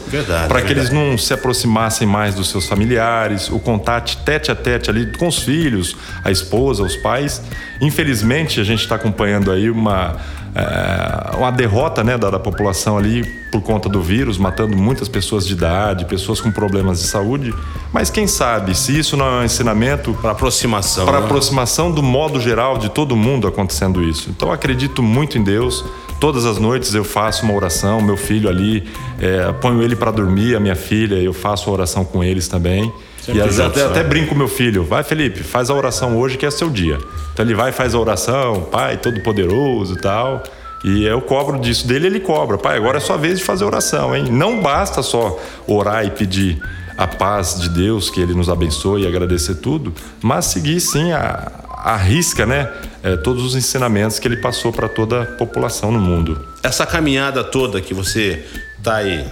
para 0.49 0.63
que 0.63 0.73
eles 0.73 0.91
não 0.91 1.17
se 1.17 1.33
aproximassem 1.33 2.09
mais 2.09 2.35
dos 2.35 2.49
seus 2.49 2.67
familiares, 2.67 3.49
o 3.49 3.61
contato 3.61 4.17
tete 4.25 4.51
a 4.51 4.55
tete 4.57 4.91
ali 4.91 5.17
com 5.17 5.29
os 5.29 5.39
filhos, 5.39 5.95
a 6.25 6.31
esposa, 6.33 6.83
os 6.83 6.97
pais. 6.97 7.41
Infelizmente, 7.81 8.61
a 8.61 8.65
gente 8.65 8.81
está 8.81 8.97
acompanhando 8.97 9.53
aí 9.53 9.71
uma, 9.71 10.17
é, 10.59 11.37
uma 11.37 11.53
derrota 11.53 12.03
né, 12.03 12.17
da, 12.17 12.31
da 12.31 12.39
população 12.39 12.97
ali 12.97 13.23
por 13.53 13.61
conta 13.61 13.91
do 13.91 14.01
vírus, 14.01 14.39
matando 14.39 14.75
muitas 14.75 15.07
pessoas 15.07 15.47
de 15.47 15.53
idade, 15.53 16.07
pessoas 16.07 16.41
com 16.41 16.51
problemas 16.51 17.01
de 17.01 17.07
saúde. 17.07 17.55
Mas 17.93 18.09
quem 18.09 18.27
sabe 18.27 18.75
se 18.75 18.99
isso 18.99 19.19
não 19.19 19.27
é 19.27 19.41
um 19.43 19.45
ensinamento 19.45 20.15
Para 20.15 20.31
aproximação. 20.31 21.05
para 21.05 21.21
né? 21.21 21.27
aproximação 21.27 21.93
do 21.93 22.03
modo 22.03 22.41
geral 22.41 22.79
de 22.79 22.89
todo 22.89 23.15
mundo 23.15 23.47
acontecendo 23.47 24.03
isso. 24.03 24.31
Então 24.31 24.49
eu 24.49 24.55
acredito 24.55 25.03
muito 25.03 25.37
em 25.37 25.45
Deus. 25.45 25.85
Todas 26.19 26.47
as 26.47 26.57
noites 26.57 26.95
eu 26.95 27.05
faço 27.05 27.45
uma 27.45 27.53
oração, 27.53 28.01
meu 28.01 28.17
filho 28.17 28.49
ali, 28.49 28.89
é, 29.21 29.53
ponho 29.53 29.83
ele 29.83 29.95
para 29.95 30.11
dormir, 30.11 30.57
a 30.57 30.61
minha 30.61 30.77
filha, 30.77 31.17
eu 31.17 31.35
faço 31.35 31.71
oração 31.71 32.03
com 32.03 32.25
eles 32.25 32.49
também. 32.49 32.91
Sempre 33.27 33.41
e 33.41 33.43
às 33.43 33.47
vezes 33.47 33.65
juntos, 33.65 33.83
até, 33.83 33.93
né? 33.93 34.01
até 34.01 34.09
brinco 34.09 34.29
com 34.29 34.35
meu 34.37 34.49
filho, 34.49 34.85
vai 34.85 35.03
Felipe, 35.03 35.43
faz 35.43 35.69
a 35.69 35.75
oração 35.75 36.17
hoje 36.17 36.39
que 36.39 36.47
é 36.47 36.51
seu 36.51 36.71
dia. 36.71 36.97
Então 37.33 37.45
ele 37.45 37.55
vai 37.55 37.71
e 37.71 37.73
faz 37.73 37.95
a 37.95 37.99
oração, 37.99 38.63
Pai 38.71 38.97
Todo-Poderoso 38.97 39.95
e 39.95 39.99
tal. 39.99 40.43
E 40.85 41.05
eu 41.05 41.21
cobro 41.21 41.59
disso 41.59 41.87
dele, 41.87 42.07
ele 42.07 42.21
cobra. 42.21 42.57
Pai, 42.57 42.77
agora 42.77 42.99
é 42.99 43.01
sua 43.01 43.17
vez 43.17 43.41
de 43.41 43.45
fazer 43.45 43.65
oração, 43.65 44.15
hein? 44.15 44.27
Não 44.31 44.61
basta 44.63 45.03
só 45.03 45.37
orar 45.67 46.07
e 46.07 46.11
pedir 46.11 46.63
a 46.97 47.07
paz 47.07 47.61
de 47.61 47.69
Deus, 47.69 48.09
que 48.09 48.21
Ele 48.21 48.33
nos 48.33 48.49
abençoe 48.49 49.03
e 49.03 49.07
agradecer 49.07 49.57
tudo, 49.57 49.93
mas 50.23 50.47
seguir 50.47 50.81
sim 50.81 51.13
a, 51.13 51.51
arrisca, 51.87 52.45
né, 52.45 52.73
é, 53.03 53.17
todos 53.17 53.45
os 53.45 53.55
ensinamentos 53.55 54.19
que 54.19 54.27
ele 54.27 54.39
passou 54.39 54.73
para 54.73 54.89
toda 54.89 55.23
a 55.23 55.27
população 55.27 55.93
no 55.93 56.01
mundo. 56.01 56.45
Essa 56.63 56.85
caminhada 56.85 57.45
toda 57.45 57.81
que 57.81 57.95
você 57.95 58.45
tá 58.83 58.97
aí, 58.97 59.25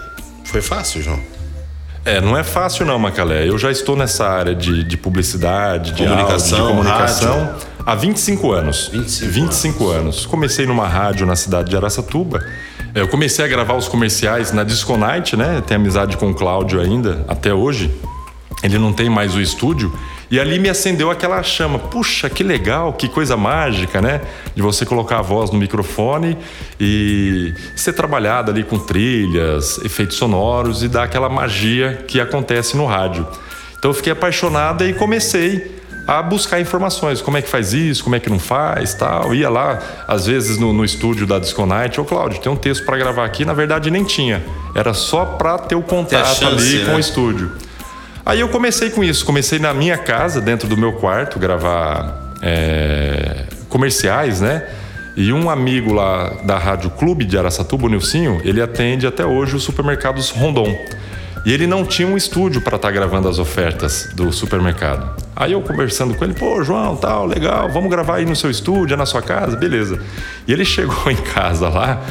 foi 0.44 0.62
fácil, 0.62 1.02
João? 1.02 1.33
É, 2.04 2.20
não 2.20 2.36
é 2.36 2.42
fácil 2.42 2.84
não, 2.84 2.98
Macalé. 2.98 3.48
Eu 3.48 3.56
já 3.56 3.70
estou 3.70 3.96
nessa 3.96 4.28
área 4.28 4.54
de, 4.54 4.84
de 4.84 4.96
publicidade, 4.96 5.92
de 5.92 6.04
comunicação, 6.04 6.58
áudio, 6.58 6.82
de 6.82 6.82
comunicação 6.82 7.38
rádio. 7.38 7.66
há 7.86 7.94
25 7.94 8.52
anos. 8.52 8.90
25, 8.92 9.32
25 9.32 9.84
anos. 9.84 9.96
anos. 9.96 10.26
Comecei 10.26 10.66
numa 10.66 10.86
rádio 10.86 11.26
na 11.26 11.34
cidade 11.34 11.70
de 11.70 11.76
Araçatuba. 11.76 12.44
Eu 12.94 13.08
comecei 13.08 13.44
a 13.44 13.48
gravar 13.48 13.74
os 13.74 13.88
comerciais 13.88 14.52
na 14.52 14.62
Disco 14.62 14.96
Night, 14.96 15.36
né? 15.36 15.62
Tenho 15.66 15.80
amizade 15.80 16.16
com 16.16 16.30
o 16.30 16.34
Cláudio 16.34 16.80
ainda, 16.80 17.24
até 17.26 17.52
hoje. 17.52 17.90
Ele 18.62 18.78
não 18.78 18.92
tem 18.92 19.08
mais 19.08 19.34
o 19.34 19.40
estúdio. 19.40 19.92
E 20.34 20.40
ali 20.40 20.58
me 20.58 20.68
acendeu 20.68 21.12
aquela 21.12 21.40
chama. 21.44 21.78
Puxa, 21.78 22.28
que 22.28 22.42
legal, 22.42 22.92
que 22.94 23.08
coisa 23.08 23.36
mágica, 23.36 24.02
né? 24.02 24.20
De 24.52 24.60
você 24.60 24.84
colocar 24.84 25.20
a 25.20 25.22
voz 25.22 25.52
no 25.52 25.58
microfone 25.60 26.36
e 26.80 27.54
ser 27.76 27.92
trabalhado 27.92 28.50
ali 28.50 28.64
com 28.64 28.76
trilhas, 28.76 29.78
efeitos 29.84 30.16
sonoros 30.16 30.82
e 30.82 30.88
dar 30.88 31.04
aquela 31.04 31.28
magia 31.28 32.02
que 32.08 32.20
acontece 32.20 32.76
no 32.76 32.84
rádio. 32.84 33.24
Então 33.78 33.92
eu 33.92 33.94
fiquei 33.94 34.12
apaixonada 34.12 34.84
e 34.84 34.92
comecei 34.92 35.72
a 36.04 36.20
buscar 36.20 36.60
informações, 36.60 37.22
como 37.22 37.36
é 37.36 37.42
que 37.42 37.48
faz 37.48 37.72
isso, 37.72 38.02
como 38.02 38.16
é 38.16 38.18
que 38.18 38.28
não 38.28 38.40
faz, 38.40 38.92
tal. 38.92 39.32
Ia 39.32 39.48
lá, 39.48 39.78
às 40.08 40.26
vezes 40.26 40.58
no, 40.58 40.72
no 40.72 40.84
estúdio 40.84 41.28
da 41.28 41.38
Disconite, 41.38 42.00
ô 42.00 42.04
Cláudio, 42.04 42.40
tem 42.40 42.50
um 42.50 42.56
texto 42.56 42.84
para 42.84 42.96
gravar 42.96 43.24
aqui, 43.24 43.44
na 43.44 43.54
verdade 43.54 43.88
nem 43.88 44.02
tinha. 44.02 44.44
Era 44.74 44.94
só 44.94 45.24
para 45.24 45.58
ter 45.58 45.76
o 45.76 45.82
contato 45.82 46.40
chance, 46.40 46.44
ali 46.44 46.78
né? 46.78 46.90
com 46.90 46.96
o 46.96 46.98
estúdio. 46.98 47.52
Aí 48.26 48.40
eu 48.40 48.48
comecei 48.48 48.88
com 48.88 49.04
isso, 49.04 49.24
comecei 49.24 49.58
na 49.58 49.74
minha 49.74 49.98
casa, 49.98 50.40
dentro 50.40 50.66
do 50.66 50.76
meu 50.76 50.94
quarto, 50.94 51.38
gravar 51.38 52.32
é, 52.40 53.44
comerciais, 53.68 54.40
né? 54.40 54.66
E 55.16 55.32
um 55.32 55.48
amigo 55.48 55.92
lá 55.92 56.30
da 56.44 56.58
Rádio 56.58 56.90
Clube 56.90 57.24
de 57.24 57.38
Araçatuba, 57.38 57.86
o 57.86 57.88
Nilcinho, 57.88 58.40
ele 58.42 58.60
atende 58.60 59.06
até 59.06 59.24
hoje 59.24 59.54
os 59.54 59.62
supermercados 59.62 60.30
Rondon. 60.30 60.76
E 61.44 61.52
ele 61.52 61.66
não 61.66 61.84
tinha 61.84 62.08
um 62.08 62.16
estúdio 62.16 62.62
para 62.62 62.76
estar 62.76 62.88
tá 62.88 62.92
gravando 62.92 63.28
as 63.28 63.38
ofertas 63.38 64.08
do 64.14 64.32
supermercado. 64.32 65.22
Aí 65.36 65.52
eu 65.52 65.60
conversando 65.60 66.14
com 66.14 66.24
ele, 66.24 66.32
pô, 66.32 66.64
João, 66.64 66.96
tal, 66.96 67.26
legal, 67.26 67.68
vamos 67.70 67.90
gravar 67.90 68.16
aí 68.16 68.24
no 68.24 68.34
seu 68.34 68.50
estúdio, 68.50 68.96
na 68.96 69.04
sua 69.04 69.20
casa, 69.20 69.54
beleza. 69.54 70.00
E 70.48 70.52
ele 70.52 70.64
chegou 70.66 71.10
em 71.10 71.16
casa 71.16 71.68
lá, 71.68 72.02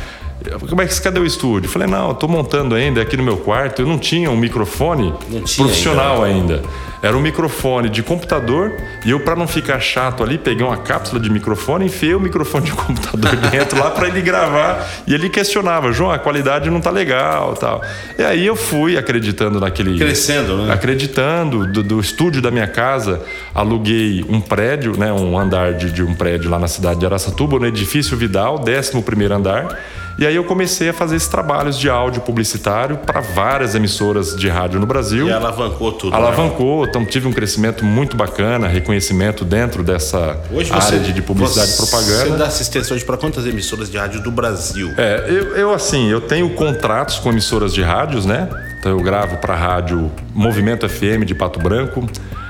como 0.70 0.82
é 0.82 0.88
que 0.88 1.02
cadê 1.02 1.20
o 1.20 1.26
estúdio? 1.26 1.70
falei, 1.70 1.88
não, 1.88 2.10
eu 2.10 2.16
tô 2.16 2.28
montando 2.28 2.76
ainda 2.76 3.02
aqui 3.02 3.16
no 3.16 3.24
meu 3.24 3.38
quarto. 3.38 3.82
Eu 3.82 3.88
não 3.88 3.98
tinha 3.98 4.30
um 4.30 4.38
microfone 4.38 5.14
tinha 5.30 5.66
profissional 5.66 6.24
ainda. 6.24 6.56
ainda. 6.56 6.64
Era 7.04 7.18
um 7.18 7.20
microfone 7.20 7.90
de 7.90 8.02
computador 8.02 8.72
e 9.06 9.12
eu, 9.12 9.20
para 9.20 9.36
não 9.36 9.46
ficar 9.46 9.78
chato 9.82 10.24
ali, 10.24 10.38
peguei 10.38 10.66
uma 10.66 10.78
cápsula 10.78 11.20
de 11.20 11.30
microfone, 11.30 11.88
enfiei 11.88 12.16
o 12.16 12.20
microfone 12.20 12.68
de 12.68 12.72
computador 12.74 13.36
dentro 13.52 13.78
lá 13.78 13.92
para 13.92 14.08
ele 14.08 14.22
gravar. 14.22 14.88
E 15.06 15.14
ele 15.14 15.30
questionava, 15.30 15.92
João, 15.92 16.12
a 16.12 16.18
qualidade 16.18 16.70
não 16.70 16.80
tá 16.80 16.90
legal 16.90 17.56
tal. 17.56 17.82
E 18.18 18.24
aí 18.24 18.46
eu 18.46 18.56
fui 18.56 18.98
acreditando 18.98 19.60
naquele. 19.60 19.98
Crescendo, 19.98 20.58
né? 20.58 20.74
Acreditando. 20.74 21.68
Do, 21.68 21.84
do 21.84 22.00
estúdio 22.00 22.42
da 22.42 22.50
minha 22.50 22.68
casa, 22.68 23.22
aluguei 23.54 24.26
um 24.30 24.40
prédio, 24.40 24.98
né? 24.98 25.12
Um 25.12 25.38
andar 25.38 25.74
de, 25.74 25.92
de 25.92 26.02
um 26.02 26.14
prédio 26.14 26.50
lá 26.50 26.58
na 26.58 26.70
cidade 26.70 27.02
de 27.02 27.06
Araçatuba, 27.06 27.60
no 27.60 27.66
edifício 27.66 28.16
Vidal, 28.16 28.64
11 28.66 29.02
primeiro 29.02 29.34
andar. 29.34 29.78
E 30.18 30.26
aí 30.28 30.36
eu 30.36 30.44
comecei 30.44 30.90
a 30.90 30.94
fazer 30.94 31.16
esses 31.16 31.28
trabalhos 31.28 31.78
de 31.78 31.90
áudio 31.90 32.22
publicitário 32.22 32.98
para 32.98 33.20
várias 33.20 33.74
emissoras 33.74 34.36
de 34.36 34.48
rádio 34.48 34.80
no 34.80 34.86
Brasil. 34.86 35.28
E 35.28 35.32
alavancou 35.32 35.92
tudo. 35.92 36.16
Alavancou, 36.16 36.84
né? 36.84 36.90
então 36.90 37.06
tive 37.06 37.28
um 37.28 37.34
crescimento 37.34 37.84
muito 37.84 38.16
bacana, 38.16 38.68
reconhecimento 38.68 39.44
dentro 39.44 39.84
dessa 39.84 40.40
hoje 40.52 40.72
área 40.72 41.00
de, 41.00 41.14
de 41.14 41.22
publicidade 41.22 41.72
e 41.72 41.78
propaganda. 41.78 42.26
Você 42.26 42.38
dá 42.38 42.46
assistência 42.46 42.96
hoje 42.96 43.04
para 43.04 43.18
quantas 43.18 43.46
emissoras 43.46 43.90
de 43.90 43.98
rádio 43.98 44.22
do 44.22 44.32
Brasil? 44.32 44.92
É, 44.98 45.26
eu, 45.28 45.56
eu 45.56 45.74
assim, 45.74 46.10
eu 46.10 46.22
tenho 46.22 46.50
contratos 46.52 47.18
com 47.20 47.30
emissoras 47.30 47.74
de 47.74 47.82
rádios, 47.82 48.26
né? 48.26 48.48
Então 48.80 48.92
eu 48.92 49.02
gravo 49.02 49.38
para 49.38 49.54
a 49.54 49.58
rádio 49.58 50.12
Movimento 50.34 50.88
FM 50.88 51.24
de 51.26 51.34
Pato 51.34 51.60
Branco, 51.60 52.08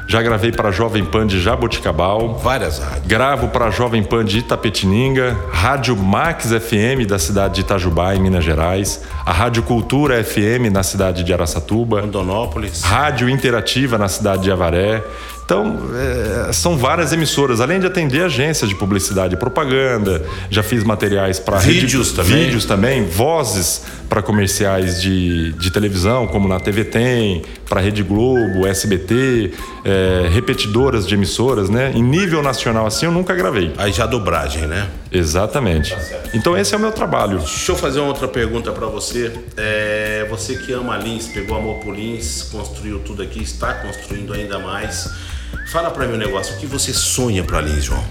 já 0.08 0.22
gravei 0.22 0.52
para 0.52 0.70
a 0.70 0.72
Jovem 0.72 1.06
Pan 1.06 1.26
de 1.26 1.42
Jaboticabal. 1.42 2.36
Várias 2.36 2.80
rádios. 2.80 3.08
Gravo 3.08 3.48
para 3.48 3.66
a 3.66 3.70
Jovem 3.70 4.04
Pan 4.04 4.26
de 4.26 4.40
Itapetininga, 4.40 5.38
Rádio 5.52 5.96
Max 5.96 6.48
FM 6.48 7.08
da 7.08 7.18
cidade 7.18 7.56
de 7.56 7.62
Itajubá, 7.62 8.16
em 8.16 8.20
Minas 8.20 8.44
Gerais, 8.44 9.02
a 9.26 9.32
Rádio 9.32 9.64
Cultura 9.64 10.22
FM 10.24 10.72
na 10.72 10.84
cidade 10.84 11.24
de 11.24 11.34
Araçatuba, 11.34 12.02
Rondonópolis, 12.02 12.82
Rádio 12.82 13.30
Interativa 13.30 13.98
na 13.98 14.08
cidade 14.08 14.44
de 14.44 14.52
Avaré. 14.52 15.04
Então, 15.46 15.78
é, 16.48 16.54
são 16.54 16.78
várias 16.78 17.12
emissoras, 17.12 17.60
além 17.60 17.80
de 17.80 17.86
atender 17.86 18.24
agências 18.24 18.70
de 18.70 18.76
publicidade 18.76 19.36
e 19.36 19.38
propaganda, 19.38 20.26
já 20.50 20.64
fiz 20.64 20.84
materiais 20.86 21.38
para 21.38 21.58
vídeos 21.58 22.08
rede, 22.08 22.16
também. 22.16 22.46
Vídeos 22.46 22.66
também, 22.66 23.06
vozes 23.06 23.82
para 24.08 24.22
comerciais 24.22 25.02
de, 25.02 25.52
de 25.54 25.70
televisão, 25.70 26.28
como 26.28 26.48
na 26.48 26.60
TV 26.60 26.86
Tem, 26.86 27.42
para 27.68 27.82
Rede 27.82 28.04
Globo, 28.04 28.66
SBT, 28.66 29.52
é, 29.84 30.30
repetidoras 30.32 31.06
de 31.06 31.16
emissoras, 31.16 31.70
né? 31.70 31.92
Em 31.94 32.04
nível 32.04 32.42
nacional 32.42 32.86
assim, 32.86 33.06
eu 33.06 33.12
nunca 33.12 33.36
gravei. 33.36 33.74
Aí 33.78 33.92
já 33.92 34.06
dobragem, 34.06 34.66
né? 34.66 34.88
Exatamente. 35.14 35.96
Tá 35.96 36.02
então 36.34 36.58
esse 36.58 36.74
é 36.74 36.78
o 36.78 36.80
meu 36.80 36.92
trabalho. 36.92 37.38
Deixa 37.38 37.72
eu 37.72 37.76
fazer 37.76 38.00
uma 38.00 38.08
outra 38.08 38.28
pergunta 38.28 38.72
para 38.72 38.88
você. 38.88 39.32
É, 39.56 40.26
você 40.30 40.56
que 40.56 40.74
ama 40.74 40.98
Lins, 40.98 41.28
pegou 41.28 41.56
amor 41.56 41.80
por 41.80 41.96
Lins, 41.96 42.42
construiu 42.52 43.00
tudo 43.00 43.22
aqui, 43.22 43.44
está 43.44 43.76
construindo 43.76 44.34
ainda 44.34 44.58
mais. 44.58 45.08
Fala 45.72 45.92
para 45.92 46.08
mim 46.08 46.16
um 46.16 46.18
negócio, 46.18 46.56
o 46.56 46.60
que 46.60 46.66
você 46.66 46.92
sonha 46.92 47.44
para 47.44 47.62
Lins, 47.62 47.86
João? 47.86 48.04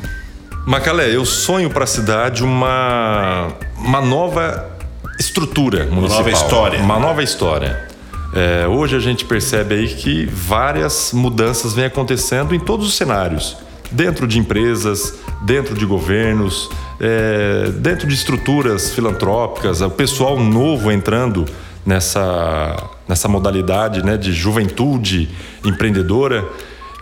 Macalé, 0.65 1.15
eu 1.15 1.25
sonho 1.25 1.69
para 1.69 1.83
a 1.83 1.89
cidade 1.89 2.45
uma, 2.45 3.53
uma 3.77 4.01
nova 4.01 4.71
estrutura 5.19 5.87
municipal. 5.87 6.07
Uma 6.07 6.17
nova 6.19 6.31
história. 6.31 6.79
Uma 6.81 6.99
nova 7.01 7.23
história. 7.23 7.89
É, 8.35 8.67
hoje 8.67 8.97
a 8.97 9.01
gente 9.01 9.25
percebe 9.25 9.75
aí 9.75 9.89
que 9.89 10.25
várias 10.27 11.13
mudanças 11.13 11.75
vêm 11.75 11.85
acontecendo 11.85 12.55
em 12.55 12.61
todos 12.61 12.87
os 12.87 12.95
cenários. 12.95 13.57
Dentro 13.93 14.27
de 14.27 14.39
empresas, 14.39 15.15
dentro 15.43 15.75
de 15.75 15.85
governos, 15.85 16.71
é, 17.01 17.71
dentro 17.79 18.07
de 18.07 18.15
estruturas 18.15 18.93
filantrópicas, 18.93 19.81
o 19.81 19.91
pessoal 19.91 20.39
novo 20.39 20.91
entrando 20.91 21.45
nessa, 21.85 22.91
nessa 23.09 23.29
modalidade 23.29 24.05
né, 24.05 24.17
de 24.17 24.33
juventude 24.33 25.29
empreendedora. 25.65 26.49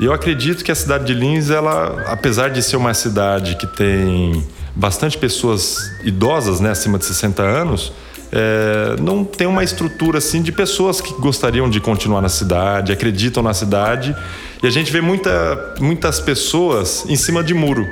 E 0.00 0.06
eu 0.06 0.12
acredito 0.12 0.64
que 0.64 0.72
a 0.72 0.74
cidade 0.74 1.04
de 1.04 1.14
Lins, 1.14 1.50
ela, 1.50 2.04
apesar 2.06 2.48
de 2.48 2.62
ser 2.62 2.76
uma 2.76 2.94
cidade 2.94 3.56
que 3.56 3.66
tem 3.66 4.44
bastante 4.74 5.18
pessoas 5.18 5.76
idosas, 6.04 6.60
né, 6.60 6.70
acima 6.70 6.98
de 6.98 7.04
60 7.04 7.42
anos, 7.42 7.92
é, 8.32 8.96
não 9.00 9.24
tem 9.24 9.46
uma 9.46 9.64
estrutura 9.64 10.18
assim 10.18 10.40
de 10.40 10.52
pessoas 10.52 11.00
que 11.00 11.12
gostariam 11.14 11.68
de 11.68 11.80
continuar 11.80 12.22
na 12.22 12.28
cidade, 12.28 12.92
acreditam 12.92 13.42
na 13.42 13.52
cidade. 13.52 14.16
E 14.62 14.66
a 14.66 14.70
gente 14.70 14.92
vê 14.92 15.00
muita, 15.00 15.74
muitas 15.80 16.20
pessoas 16.20 17.04
em 17.08 17.16
cima 17.16 17.42
de 17.42 17.54
muro. 17.54 17.86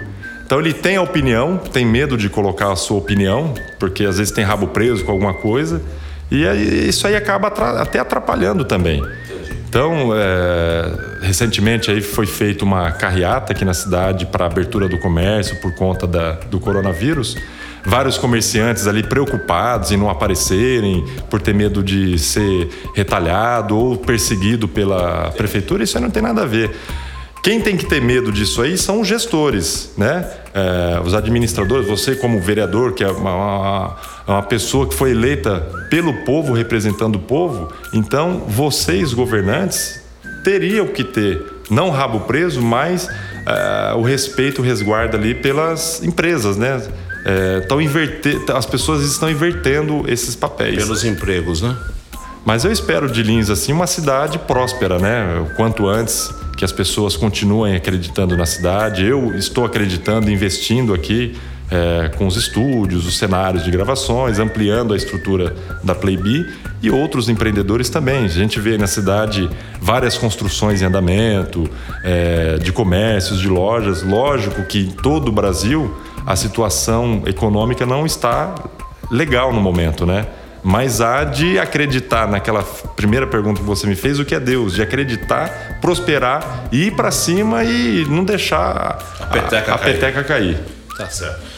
Então 0.45 0.61
ele 0.61 0.73
tem 0.73 0.97
a 0.97 1.03
opinião, 1.03 1.59
tem 1.59 1.85
medo 1.85 2.17
de 2.17 2.29
colocar 2.29 2.73
a 2.73 2.77
sua 2.77 2.97
opinião, 2.97 3.55
porque 3.79 4.05
às 4.05 4.19
vezes 4.19 4.33
tem 4.33 4.45
rabo 4.45 4.69
preso 4.69 5.05
com 5.05 5.13
alguma 5.13 5.35
coisa. 5.35 5.83
E 6.31 6.47
aí, 6.47 6.89
isso 6.89 7.07
aí 7.07 7.17
acaba 7.17 7.49
até 7.49 7.99
atrapalhando 7.99 8.65
também. 8.65 9.03
Então, 9.69 10.11
é, 10.15 11.27
recentemente 11.27 11.91
aí 11.91 12.01
foi 12.01 12.25
feita 12.25 12.65
uma 12.65 12.91
carreata 12.91 13.53
aqui 13.53 13.67
na 13.67 13.75
cidade 13.75 14.25
para 14.25 14.47
abertura 14.47 14.89
do 14.89 14.99
comércio 14.99 15.61
por 15.61 15.75
conta 15.75 16.07
da, 16.07 16.33
do 16.33 16.59
coronavírus. 16.59 17.37
Vários 17.85 18.17
comerciantes 18.17 18.87
ali 18.87 19.03
preocupados 19.03 19.93
em 19.93 19.97
não 19.97 20.09
aparecerem 20.09 21.05
por 21.29 21.41
ter 21.41 21.55
medo 21.55 21.83
de 21.83 22.19
ser 22.19 22.69
retalhado 22.95 23.77
ou 23.77 23.97
perseguido 23.99 24.67
pela 24.67 25.31
prefeitura, 25.37 25.85
isso 25.85 25.99
aí 25.99 26.03
não 26.03 26.11
tem 26.11 26.23
nada 26.23 26.43
a 26.43 26.47
ver. 26.47 26.75
Quem 27.43 27.61
tem 27.61 27.77
que 27.77 27.87
ter 27.87 28.01
medo 28.03 28.33
disso 28.33 28.61
aí 28.61 28.77
são 28.77 29.01
os 29.01 29.09
gestores, 29.09 29.93
né? 29.97 30.29
É, 30.53 31.01
os 31.05 31.15
administradores, 31.15 31.87
você 31.87 32.17
como 32.17 32.41
vereador, 32.41 32.95
que 32.95 33.05
é 33.05 33.11
uma, 33.11 33.35
uma, 33.35 33.97
uma, 34.29 34.43
pessoa 34.43 34.87
que 34.87 34.95
foi 34.95 35.11
eleita 35.11 35.61
pelo 35.91 36.13
povo, 36.25 36.53
representando 36.53 37.17
o 37.17 37.21
povo, 37.21 37.73
então 37.93 38.45
vocês, 38.47 39.13
governantes, 39.15 40.01
teriam 40.45 40.87
que 40.87 41.03
ter, 41.03 41.43
não 41.71 41.91
rabo 41.91 42.21
preso, 42.21 42.61
mas 42.63 43.09
é, 43.47 43.95
o 43.95 44.03
respeito, 44.03 44.61
o 44.61 44.65
resguardo 44.65 45.17
ali 45.17 45.35
pelas 45.35 46.03
empresas, 46.03 46.57
né? 46.57 46.83
É, 47.25 47.83
inverter, 47.83 48.41
as 48.55 48.65
pessoas 48.65 49.03
estão 49.03 49.31
invertendo 49.31 50.05
esses 50.07 50.37
papéis. 50.37 50.77
Pelos 50.77 51.05
empregos, 51.05 51.61
né? 51.61 51.77
Mas 52.45 52.65
eu 52.65 52.73
espero 52.73 53.11
de 53.11 53.23
Lins 53.23 53.51
assim 53.51 53.73
uma 53.73 53.87
cidade 53.87 54.39
próspera, 54.39 54.99
né? 54.99 55.41
O 55.41 55.55
quanto 55.55 55.87
antes 55.87 56.31
que 56.57 56.65
as 56.65 56.73
pessoas 56.73 57.17
continuem 57.17 57.77
acreditando 57.77 58.37
na 58.37 58.47
cidade. 58.47 59.05
Eu 59.05 59.35
estou 59.37 59.65
acreditando, 59.65 60.31
investindo 60.31 60.95
aqui 60.95 61.37
é, 61.71 62.09
com 62.17 62.27
os 62.27 62.37
estúdios, 62.37 63.07
os 63.07 63.19
cenários 63.19 63.65
de 63.65 63.71
gravações, 63.71 64.39
ampliando 64.39 64.95
a 64.95 64.97
estrutura 64.97 65.55
da 65.83 65.95
Playbee 65.95 66.47
e 66.83 66.91
outros 66.91 67.29
empreendedores 67.29 67.89
também. 67.91 68.25
A 68.25 68.29
gente 68.29 68.59
vê 68.61 68.79
na 68.79 68.87
cidade 68.87 69.49
várias 69.81 70.17
construções 70.17 70.81
em 70.81 70.87
andamento, 70.87 71.69
é, 72.03 72.59
de 72.59 72.73
comércios, 72.73 73.41
de 73.41 73.49
lojas. 73.49 74.03
Lógico 74.03 74.63
que 74.65 74.81
em 74.81 74.91
todo 74.91 75.29
o 75.29 75.33
Brasil 75.33 75.95
a 76.27 76.37
situação 76.37 77.23
econômica 77.27 77.85
não 77.85 78.07
está 78.07 78.55
legal 79.11 79.53
no 79.53 79.61
momento, 79.61 80.05
né? 80.07 80.27
Mas 80.63 81.01
há 81.01 81.25
de 81.25 81.59
acreditar 81.59 82.27
naquela 82.29 82.63
primeira 82.97 83.27
pergunta 83.27 83.61
que 83.61 83.67
você 83.67 83.87
me 83.87 83.95
fez, 83.95 84.19
o 84.19 84.25
que 84.25 84.35
é 84.35 84.41
Deus? 84.41 84.75
De 84.75 84.83
acreditar, 84.83 85.79
prosperar, 85.81 86.65
ir 86.73 86.95
para 86.95 87.11
cima 87.11 87.63
e 87.63 88.05
não 88.07 88.25
deixar 88.25 88.99
a 89.21 89.27
peteca, 89.27 89.73
a, 89.73 89.75
a 89.77 89.79
cair. 89.79 89.95
peteca 89.95 90.25
cair. 90.25 90.59
Tá 90.97 91.09
certo. 91.09 91.58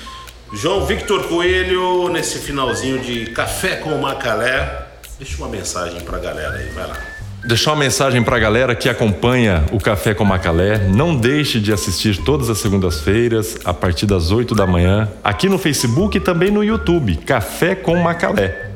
João 0.52 0.84
Victor 0.84 1.28
Coelho, 1.28 2.08
nesse 2.08 2.40
finalzinho 2.40 2.98
de 2.98 3.26
Café 3.26 3.76
com 3.76 3.96
Macalé, 3.98 4.88
deixa 5.16 5.36
uma 5.38 5.48
mensagem 5.48 6.00
para 6.00 6.16
a 6.16 6.20
galera 6.20 6.56
aí, 6.56 6.68
vai 6.70 6.88
lá. 6.88 6.96
Deixar 7.44 7.70
uma 7.70 7.78
mensagem 7.78 8.20
para 8.22 8.36
a 8.36 8.38
galera 8.40 8.74
que 8.74 8.88
acompanha 8.88 9.64
o 9.70 9.78
Café 9.78 10.12
com 10.12 10.24
Macalé. 10.24 10.78
Não 10.88 11.14
deixe 11.16 11.60
de 11.60 11.72
assistir 11.72 12.18
todas 12.24 12.50
as 12.50 12.58
segundas-feiras, 12.58 13.58
a 13.64 13.72
partir 13.72 14.06
das 14.06 14.32
8 14.32 14.52
da 14.54 14.66
manhã, 14.66 15.08
aqui 15.22 15.48
no 15.48 15.56
Facebook 15.56 16.16
e 16.16 16.20
também 16.20 16.50
no 16.50 16.64
YouTube, 16.64 17.14
Café 17.18 17.76
com 17.76 17.96
Macalé. 18.02 18.70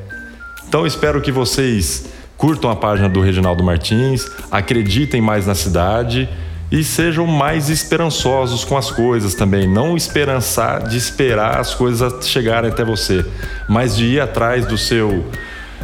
Então 0.67 0.87
espero 0.87 1.21
que 1.21 1.31
vocês 1.31 2.05
curtam 2.37 2.71
a 2.71 2.75
página 2.75 3.09
do 3.09 3.19
Reginaldo 3.19 3.63
Martins, 3.63 4.31
acreditem 4.49 5.21
mais 5.21 5.45
na 5.45 5.53
cidade 5.53 6.29
e 6.75 6.83
sejam 6.83 7.25
mais 7.25 7.69
esperançosos 7.69 8.65
com 8.65 8.77
as 8.77 8.91
coisas 8.91 9.33
também. 9.33 9.65
Não 9.65 9.95
esperançar 9.95 10.83
de 10.83 10.97
esperar 10.97 11.57
as 11.57 11.73
coisas 11.73 12.27
chegarem 12.27 12.69
até 12.69 12.83
você, 12.83 13.25
mas 13.69 13.95
de 13.95 14.05
ir 14.05 14.19
atrás 14.19 14.65
do 14.65 14.77
seu. 14.77 15.23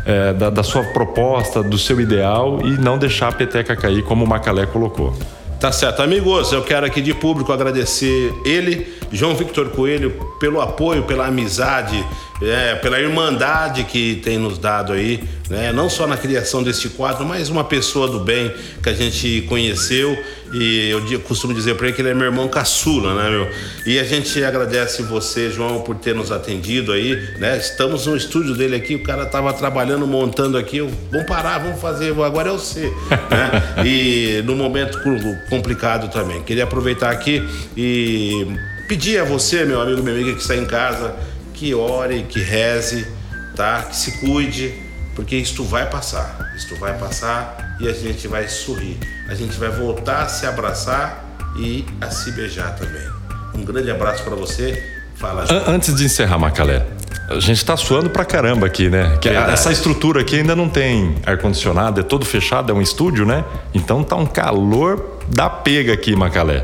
É, 0.03 0.33
da, 0.33 0.49
da, 0.49 0.63
sua 0.63 0.83
proposta, 0.83 1.61
do 1.61 1.77
seu 1.77 2.01
ideal 2.01 2.59
e 2.63 2.71
não 2.71 2.97
deixar 2.97 3.27
a 3.27 3.31
peteca 3.31 3.75
cair 3.75 4.03
como 4.03 4.25
o 4.25 4.27
Macalé 4.27 4.65
colocou. 4.65 5.13
Tá 5.59 5.71
certo. 5.71 6.01
Amigos, 6.01 6.51
eu 6.51 6.63
quero 6.63 6.87
aqui 6.87 7.01
de 7.01 7.13
público 7.13 7.53
agradecer 7.53 8.33
ele, 8.43 8.91
João 9.11 9.35
Victor 9.35 9.69
Coelho, 9.69 10.11
pelo 10.39 10.59
apoio, 10.59 11.03
pela 11.03 11.27
amizade, 11.27 12.03
é, 12.41 12.75
pela 12.75 12.99
irmandade 12.99 13.83
que 13.83 14.15
tem 14.23 14.37
nos 14.37 14.57
dado 14.57 14.93
aí, 14.93 15.23
né? 15.49 15.71
não 15.71 15.89
só 15.89 16.07
na 16.07 16.17
criação 16.17 16.63
deste 16.63 16.89
quadro, 16.89 17.25
mas 17.25 17.49
uma 17.49 17.63
pessoa 17.63 18.07
do 18.07 18.19
bem 18.19 18.51
que 18.81 18.89
a 18.89 18.93
gente 18.93 19.45
conheceu 19.47 20.17
e 20.53 20.89
eu 20.89 21.19
costumo 21.21 21.53
dizer 21.53 21.75
para 21.75 21.87
ele 21.87 21.95
que 21.95 22.01
ele 22.01 22.09
é 22.09 22.13
meu 22.13 22.25
irmão 22.25 22.47
caçula, 22.49 23.15
né, 23.15 23.29
meu? 23.29 23.49
E 23.85 23.97
a 23.99 24.03
gente 24.03 24.43
agradece 24.43 25.01
você, 25.03 25.49
João, 25.49 25.81
por 25.81 25.95
ter 25.95 26.13
nos 26.13 26.29
atendido 26.29 26.91
aí, 26.91 27.15
né? 27.39 27.57
Estamos 27.57 28.05
no 28.05 28.17
estúdio 28.17 28.53
dele 28.53 28.75
aqui, 28.75 28.95
o 28.95 29.03
cara 29.03 29.25
tava 29.25 29.53
trabalhando, 29.53 30.05
montando 30.05 30.57
aqui, 30.57 30.77
eu, 30.77 30.91
vamos 31.09 31.25
parar, 31.25 31.59
vamos 31.59 31.79
fazer, 31.79 32.11
agora 32.21 32.49
é 32.49 32.51
você, 32.51 32.91
né? 33.29 33.51
E 33.85 34.41
no 34.43 34.55
momento 34.55 34.99
complicado 35.49 36.11
também. 36.11 36.41
Queria 36.43 36.65
aproveitar 36.65 37.11
aqui 37.11 37.41
e 37.75 38.45
pedir 38.87 39.19
a 39.19 39.23
você, 39.23 39.63
meu 39.63 39.79
amigo, 39.79 40.03
minha 40.03 40.13
amiga 40.13 40.33
que 40.33 40.41
está 40.41 40.55
em 40.55 40.65
casa, 40.65 41.15
que 41.61 41.75
ore, 41.75 42.23
que 42.23 42.39
reze, 42.39 43.05
tá? 43.55 43.83
Que 43.83 43.95
se 43.95 44.13
cuide, 44.13 44.73
porque 45.13 45.35
isto 45.35 45.63
vai 45.63 45.87
passar. 45.87 46.51
Isto 46.57 46.75
vai 46.77 46.97
passar 46.97 47.77
e 47.79 47.87
a 47.87 47.93
gente 47.93 48.27
vai 48.27 48.47
sorrir. 48.47 48.97
A 49.29 49.35
gente 49.35 49.55
vai 49.59 49.69
voltar 49.69 50.23
a 50.23 50.27
se 50.27 50.47
abraçar 50.47 51.23
e 51.55 51.85
a 52.01 52.09
se 52.09 52.31
beijar 52.31 52.75
também. 52.75 53.07
Um 53.53 53.63
grande 53.63 53.91
abraço 53.91 54.23
para 54.23 54.35
você. 54.35 54.83
Fala. 55.13 55.45
Antes 55.67 55.93
de 55.93 56.05
encerrar, 56.05 56.39
Macalé, 56.39 56.83
a 57.29 57.39
gente 57.39 57.63
tá 57.63 57.77
suando 57.77 58.09
pra 58.09 58.25
caramba 58.25 58.67
aqui, 58.67 58.89
né? 58.89 59.17
Que 59.21 59.29
essa 59.29 59.71
estrutura 59.71 60.21
aqui 60.21 60.37
ainda 60.37 60.55
não 60.55 60.67
tem 60.67 61.15
ar-condicionado, 61.25 61.99
é 61.99 62.03
todo 62.03 62.25
fechado, 62.25 62.71
é 62.71 62.75
um 62.75 62.81
estúdio, 62.81 63.25
né? 63.25 63.43
Então 63.73 64.03
tá 64.03 64.15
um 64.15 64.25
calor 64.25 65.19
da 65.27 65.49
pega 65.49 65.93
aqui, 65.93 66.15
Macalé. 66.15 66.61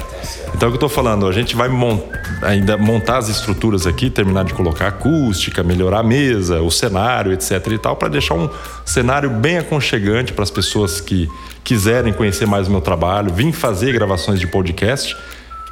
Então 0.53 0.67
é 0.67 0.69
o 0.69 0.71
que 0.71 0.77
eu 0.77 0.79
tô 0.79 0.89
falando, 0.89 1.27
a 1.27 1.31
gente 1.31 1.55
vai 1.55 1.69
mont... 1.69 2.03
ainda 2.41 2.77
montar 2.77 3.17
as 3.17 3.29
estruturas 3.29 3.87
aqui, 3.87 4.09
terminar 4.09 4.43
de 4.43 4.53
colocar 4.53 4.87
acústica, 4.87 5.63
melhorar 5.63 5.99
a 5.99 6.03
mesa, 6.03 6.61
o 6.61 6.69
cenário, 6.69 7.31
etc 7.31 7.65
e 7.67 7.77
tal, 7.77 7.95
para 7.95 8.09
deixar 8.09 8.33
um 8.33 8.49
cenário 8.85 9.29
bem 9.29 9.57
aconchegante 9.57 10.33
para 10.33 10.43
as 10.43 10.51
pessoas 10.51 10.99
que 10.99 11.29
quiserem 11.63 12.11
conhecer 12.11 12.45
mais 12.45 12.67
o 12.67 12.71
meu 12.71 12.81
trabalho, 12.81 13.33
vim 13.33 13.51
fazer 13.51 13.93
gravações 13.93 14.39
de 14.39 14.47
podcast 14.47 15.15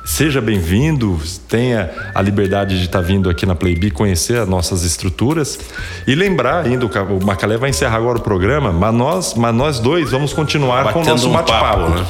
Seja 0.06 0.40
bem-vindo, 0.40 1.20
tenha 1.50 1.90
a 2.14 2.22
liberdade 2.22 2.78
de 2.78 2.86
estar 2.86 3.02
tá 3.02 3.06
vindo 3.06 3.28
aqui 3.28 3.44
na 3.44 3.56
Playbee 3.56 3.90
conhecer 3.90 4.38
as 4.38 4.48
nossas 4.48 4.84
estruturas 4.84 5.60
e 6.06 6.14
lembrar 6.14 6.64
ainda, 6.64 6.86
o 6.86 7.26
Macalé 7.26 7.58
vai 7.58 7.72
encerrar 7.72 7.98
agora 7.98 8.20
o 8.20 8.22
programa, 8.22 8.72
mas 8.72 8.94
nós, 8.94 9.34
mas 9.34 9.54
nós 9.54 9.80
dois 9.80 10.12
vamos 10.12 10.32
continuar 10.32 10.84
Batendo 10.86 10.94
com 10.94 11.10
o 11.10 11.12
nosso 11.12 11.30
bate-papo. 11.32 11.82
Um 11.82 11.90
né? 11.90 12.06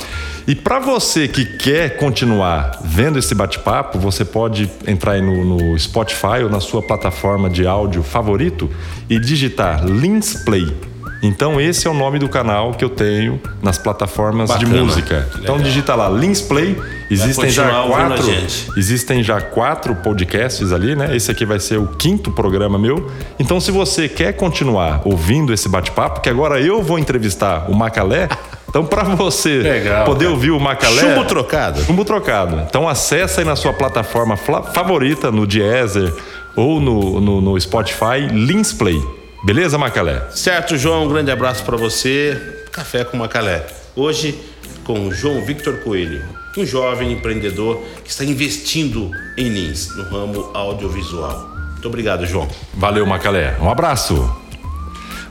E 0.46 0.54
para 0.54 0.78
você 0.78 1.28
que 1.30 1.46
quer 1.46 1.98
continuar 1.98 2.80
vendo 2.84 3.18
esse 3.18 3.34
bate-papo, 3.34 3.98
você 3.98 4.26
pode 4.26 4.70
entrar 4.86 5.14
aí 5.14 5.22
no, 5.22 5.44
no, 5.44 5.80
Spotify 5.80 6.44
ou 6.44 6.50
na 6.50 6.60
sua 6.60 6.84
plataforma 6.84 7.50
de 7.50 7.66
áudio 7.66 8.04
favorito 8.04 8.70
e 9.10 9.18
digitar 9.18 9.86
Lins 9.86 10.44
Play. 10.44 10.72
Então 11.26 11.60
esse 11.60 11.88
é 11.88 11.90
o 11.90 11.94
nome 11.94 12.20
do 12.20 12.30
canal 12.30 12.72
que 12.72 12.86
eu 12.86 12.90
tenho 12.90 13.42
nas 13.62 13.78
plataformas 13.78 14.50
Bacana. 14.50 14.74
de 14.74 14.82
música. 14.82 15.28
Então 15.40 15.58
digita 15.58 15.96
lá 15.96 16.08
Lins 16.08 16.42
Play. 16.42 16.78
Existem 17.10 17.50
já 17.50 17.84
quatro. 17.84 18.26
Existem 18.78 19.24
já 19.24 19.42
quatro 19.42 19.96
podcasts 19.96 20.72
ali, 20.72 20.96
né? 20.96 21.16
Esse 21.16 21.32
aqui 21.32 21.46
vai 21.46 21.60
ser 21.60 21.78
o 21.78 21.88
quinto 21.88 22.32
programa 22.32 22.78
meu. 22.78 23.10
Então 23.40 23.60
se 23.60 23.72
você 23.72 24.08
quer 24.08 24.34
continuar 24.34 25.02
ouvindo 25.06 25.54
esse 25.54 25.68
bate-papo, 25.68 26.22
que 26.22 26.30
agora 26.30 26.62
eu 26.62 26.84
vou 26.84 27.00
entrevistar 27.00 27.70
o 27.70 27.74
Macalé. 27.74 28.28
Então, 28.68 28.86
para 28.86 29.04
você 29.04 29.60
Legal, 29.60 30.04
poder 30.04 30.26
cara. 30.26 30.32
ouvir 30.32 30.52
o 30.52 30.60
Macalé. 30.60 31.00
Chumbo 31.00 31.24
trocado. 31.24 31.82
Chumbo 31.86 32.04
trocado. 32.04 32.62
Então, 32.68 32.90
acessa 32.90 33.40
aí 33.40 33.46
na 33.46 33.56
sua 33.56 33.72
plataforma 33.72 34.36
favorita, 34.36 35.32
no 35.32 35.48
Deezer 35.48 36.14
ou 36.58 36.82
no, 36.82 37.22
no, 37.22 37.40
no 37.40 37.58
Spotify, 37.62 38.28
Lins 38.30 38.74
Play. 38.74 39.02
Beleza, 39.46 39.78
Macalé? 39.78 40.24
Certo, 40.32 40.76
João. 40.76 41.06
Um 41.06 41.08
grande 41.08 41.30
abraço 41.30 41.64
para 41.64 41.78
você. 41.78 42.36
Café 42.72 43.04
com 43.04 43.16
Macalé. 43.16 43.64
Hoje 43.96 44.36
com 44.84 45.12
João 45.12 45.46
Victor 45.46 45.82
Coelho, 45.82 46.24
um 46.58 46.66
jovem 46.66 47.12
empreendedor 47.12 47.84
que 48.04 48.10
está 48.10 48.26
investindo 48.26 49.12
em 49.38 49.52
NINS, 49.52 49.96
no 49.96 50.04
ramo 50.06 50.50
audiovisual. 50.52 51.48
Muito 51.74 51.88
obrigado, 51.88 52.26
João. 52.26 52.48
Valeu, 52.74 53.06
Macalé. 53.06 53.56
Um 53.62 53.70
abraço. 53.70 54.16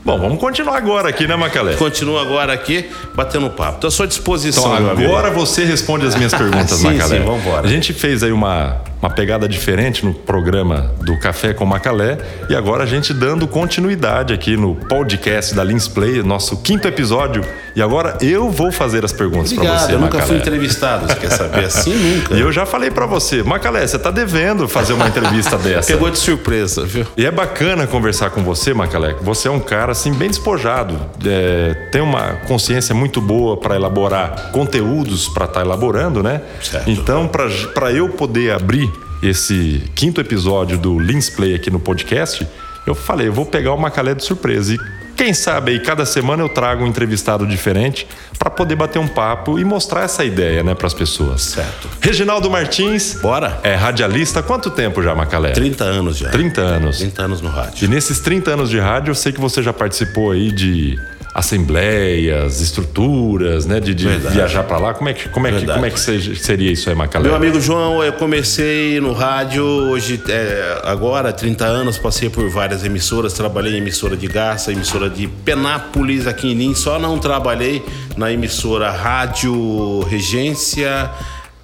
Bom, 0.05 0.17
vamos 0.17 0.39
continuar 0.39 0.77
agora 0.77 1.09
aqui, 1.09 1.27
né, 1.27 1.35
Macalé? 1.35 1.73
Continua 1.75 2.21
agora 2.21 2.53
aqui, 2.53 2.89
batendo 3.13 3.49
papo. 3.49 3.75
Estou 3.75 3.87
à 3.89 3.91
sua 3.91 4.07
disposição, 4.07 4.75
então, 4.75 4.91
agora 4.91 5.29
você 5.29 5.65
responde 5.65 6.05
as 6.05 6.15
minhas 6.15 6.31
perguntas, 6.33 6.77
sim, 6.77 6.85
Macalé. 6.85 7.17
Sim, 7.17 7.25
vamos 7.25 7.41
embora. 7.41 7.67
A 7.67 7.69
gente 7.69 7.91
fez 7.91 8.23
aí 8.23 8.31
uma 8.31 8.81
uma 9.05 9.11
pegada 9.11 9.47
diferente 9.47 10.03
no 10.03 10.15
programa 10.15 10.91
do 11.01 11.15
Café 11.19 11.53
com 11.53 11.63
Macalé 11.63 12.17
e 12.49 12.55
agora 12.55 12.83
a 12.83 12.87
gente 12.87 13.13
dando 13.13 13.47
continuidade 13.47 14.33
aqui 14.33 14.57
no 14.57 14.73
podcast 14.73 15.53
da 15.53 15.63
Lins 15.63 15.87
Play, 15.87 16.23
nosso 16.23 16.57
quinto 16.57 16.87
episódio. 16.87 17.45
E 17.75 17.81
agora 17.81 18.17
eu 18.21 18.49
vou 18.49 18.71
fazer 18.71 19.05
as 19.05 19.11
perguntas 19.11 19.53
para 19.53 19.77
você, 19.77 19.93
eu 19.93 19.99
nunca 19.99 20.17
Macalé. 20.17 20.25
fui 20.25 20.37
entrevistado, 20.37 21.07
você 21.07 21.15
quer 21.15 21.29
saber 21.29 21.65
assim? 21.65 21.93
Nunca. 22.15 22.33
E 22.35 22.39
eu 22.39 22.51
já 22.51 22.65
falei 22.65 22.89
para 22.89 23.05
você, 23.05 23.43
Macalé, 23.43 23.85
você 23.85 23.99
tá 23.99 24.09
devendo 24.09 24.67
fazer 24.67 24.93
uma 24.93 25.07
entrevista 25.07 25.57
dessa. 25.59 25.91
Pegou 25.91 26.09
de 26.09 26.17
surpresa, 26.17 26.85
viu? 26.85 27.05
E 27.17 27.25
é 27.25 27.31
bacana 27.31 27.85
conversar 27.85 28.29
com 28.29 28.41
você, 28.43 28.73
Macalé. 28.73 29.15
Você 29.21 29.49
é 29.49 29.51
um 29.51 29.59
cara 29.59 29.91
assim 29.91 30.13
bem 30.13 30.29
despojado, 30.29 30.97
é, 31.25 31.89
tem 31.91 32.01
uma 32.01 32.37
consciência 32.47 32.95
muito 32.95 33.19
boa 33.19 33.57
para 33.57 33.75
elaborar 33.75 34.51
conteúdos 34.51 35.27
para 35.27 35.45
estar 35.45 35.59
tá 35.59 35.65
elaborando, 35.65 36.23
né? 36.23 36.41
Certo. 36.61 36.89
Então, 36.89 37.27
para 37.27 37.91
eu 37.91 38.07
poder 38.09 38.51
abrir 38.53 38.89
esse 39.21 39.83
quinto 39.95 40.21
episódio 40.21 40.77
do 40.77 40.99
Lins 40.99 41.29
Play 41.29 41.55
aqui 41.55 41.69
no 41.69 41.79
podcast, 41.79 42.47
eu 42.85 42.93
falei, 42.93 43.27
eu 43.27 43.33
vou 43.33 43.45
pegar 43.45 43.73
o 43.73 43.77
Macalé 43.77 44.13
de 44.13 44.23
surpresa. 44.23 44.73
E 44.73 44.79
quem 45.15 45.33
sabe 45.33 45.71
aí, 45.71 45.79
cada 45.79 46.05
semana 46.05 46.43
eu 46.43 46.49
trago 46.49 46.83
um 46.83 46.87
entrevistado 46.87 47.47
diferente 47.47 48.05
para 48.37 48.49
poder 48.49 48.75
bater 48.75 48.99
um 48.99 49.07
papo 49.07 49.57
e 49.57 49.63
mostrar 49.63 50.03
essa 50.03 50.25
ideia, 50.25 50.61
né, 50.61 50.75
para 50.75 50.87
as 50.87 50.93
pessoas. 50.93 51.41
Certo. 51.41 51.87
Reginaldo 52.01 52.49
Martins. 52.51 53.17
Bora. 53.21 53.59
É 53.63 53.75
radialista. 53.75 54.43
Quanto 54.43 54.69
tempo 54.69 55.01
já, 55.01 55.15
Macalé? 55.15 55.51
30 55.51 55.83
anos 55.83 56.17
já. 56.17 56.29
30 56.29 56.61
anos. 56.61 56.97
30 56.97 57.21
anos 57.23 57.41
no 57.41 57.49
rádio. 57.49 57.85
E 57.85 57.87
nesses 57.87 58.19
30 58.19 58.51
anos 58.51 58.69
de 58.69 58.77
rádio, 58.77 59.11
eu 59.11 59.15
sei 59.15 59.31
que 59.31 59.39
você 59.39 59.63
já 59.63 59.71
participou 59.71 60.31
aí 60.31 60.51
de 60.51 60.99
assembleias, 61.35 62.61
estruturas, 62.61 63.65
né, 63.65 63.81
de, 63.81 63.93
de 63.93 64.07
viajar 64.07 64.63
para 64.63 64.77
lá. 64.77 64.93
Como 64.93 65.09
é 65.09 65.13
que 65.13 65.27
como 65.27 65.45
é 65.45 65.51
que 65.51 65.65
como 65.65 65.85
é 65.85 65.89
que 65.89 65.99
seria 65.99 66.71
isso 66.71 66.89
aí, 66.89 66.95
Macalé? 66.95 67.27
Meu 67.27 67.35
amigo 67.35 67.59
João, 67.59 68.01
eu 68.01 68.13
comecei 68.13 69.01
no 69.01 69.11
rádio 69.11 69.65
hoje 69.65 70.23
é, 70.29 70.81
agora 70.85 71.33
30 71.33 71.65
anos, 71.65 71.97
passei 71.97 72.29
por 72.29 72.49
várias 72.49 72.85
emissoras, 72.85 73.33
trabalhei 73.33 73.73
em 73.73 73.77
emissora 73.79 74.15
de 74.15 74.27
Garça, 74.27 74.71
emissora 74.71 75.09
de 75.09 75.27
Penápolis 75.27 76.25
aqui 76.25 76.53
em 76.53 76.55
Lins, 76.55 76.79
só 76.79 76.97
não 76.97 77.19
trabalhei 77.19 77.83
na 78.15 78.31
emissora 78.31 78.89
Rádio 78.89 80.03
Regência 80.03 81.11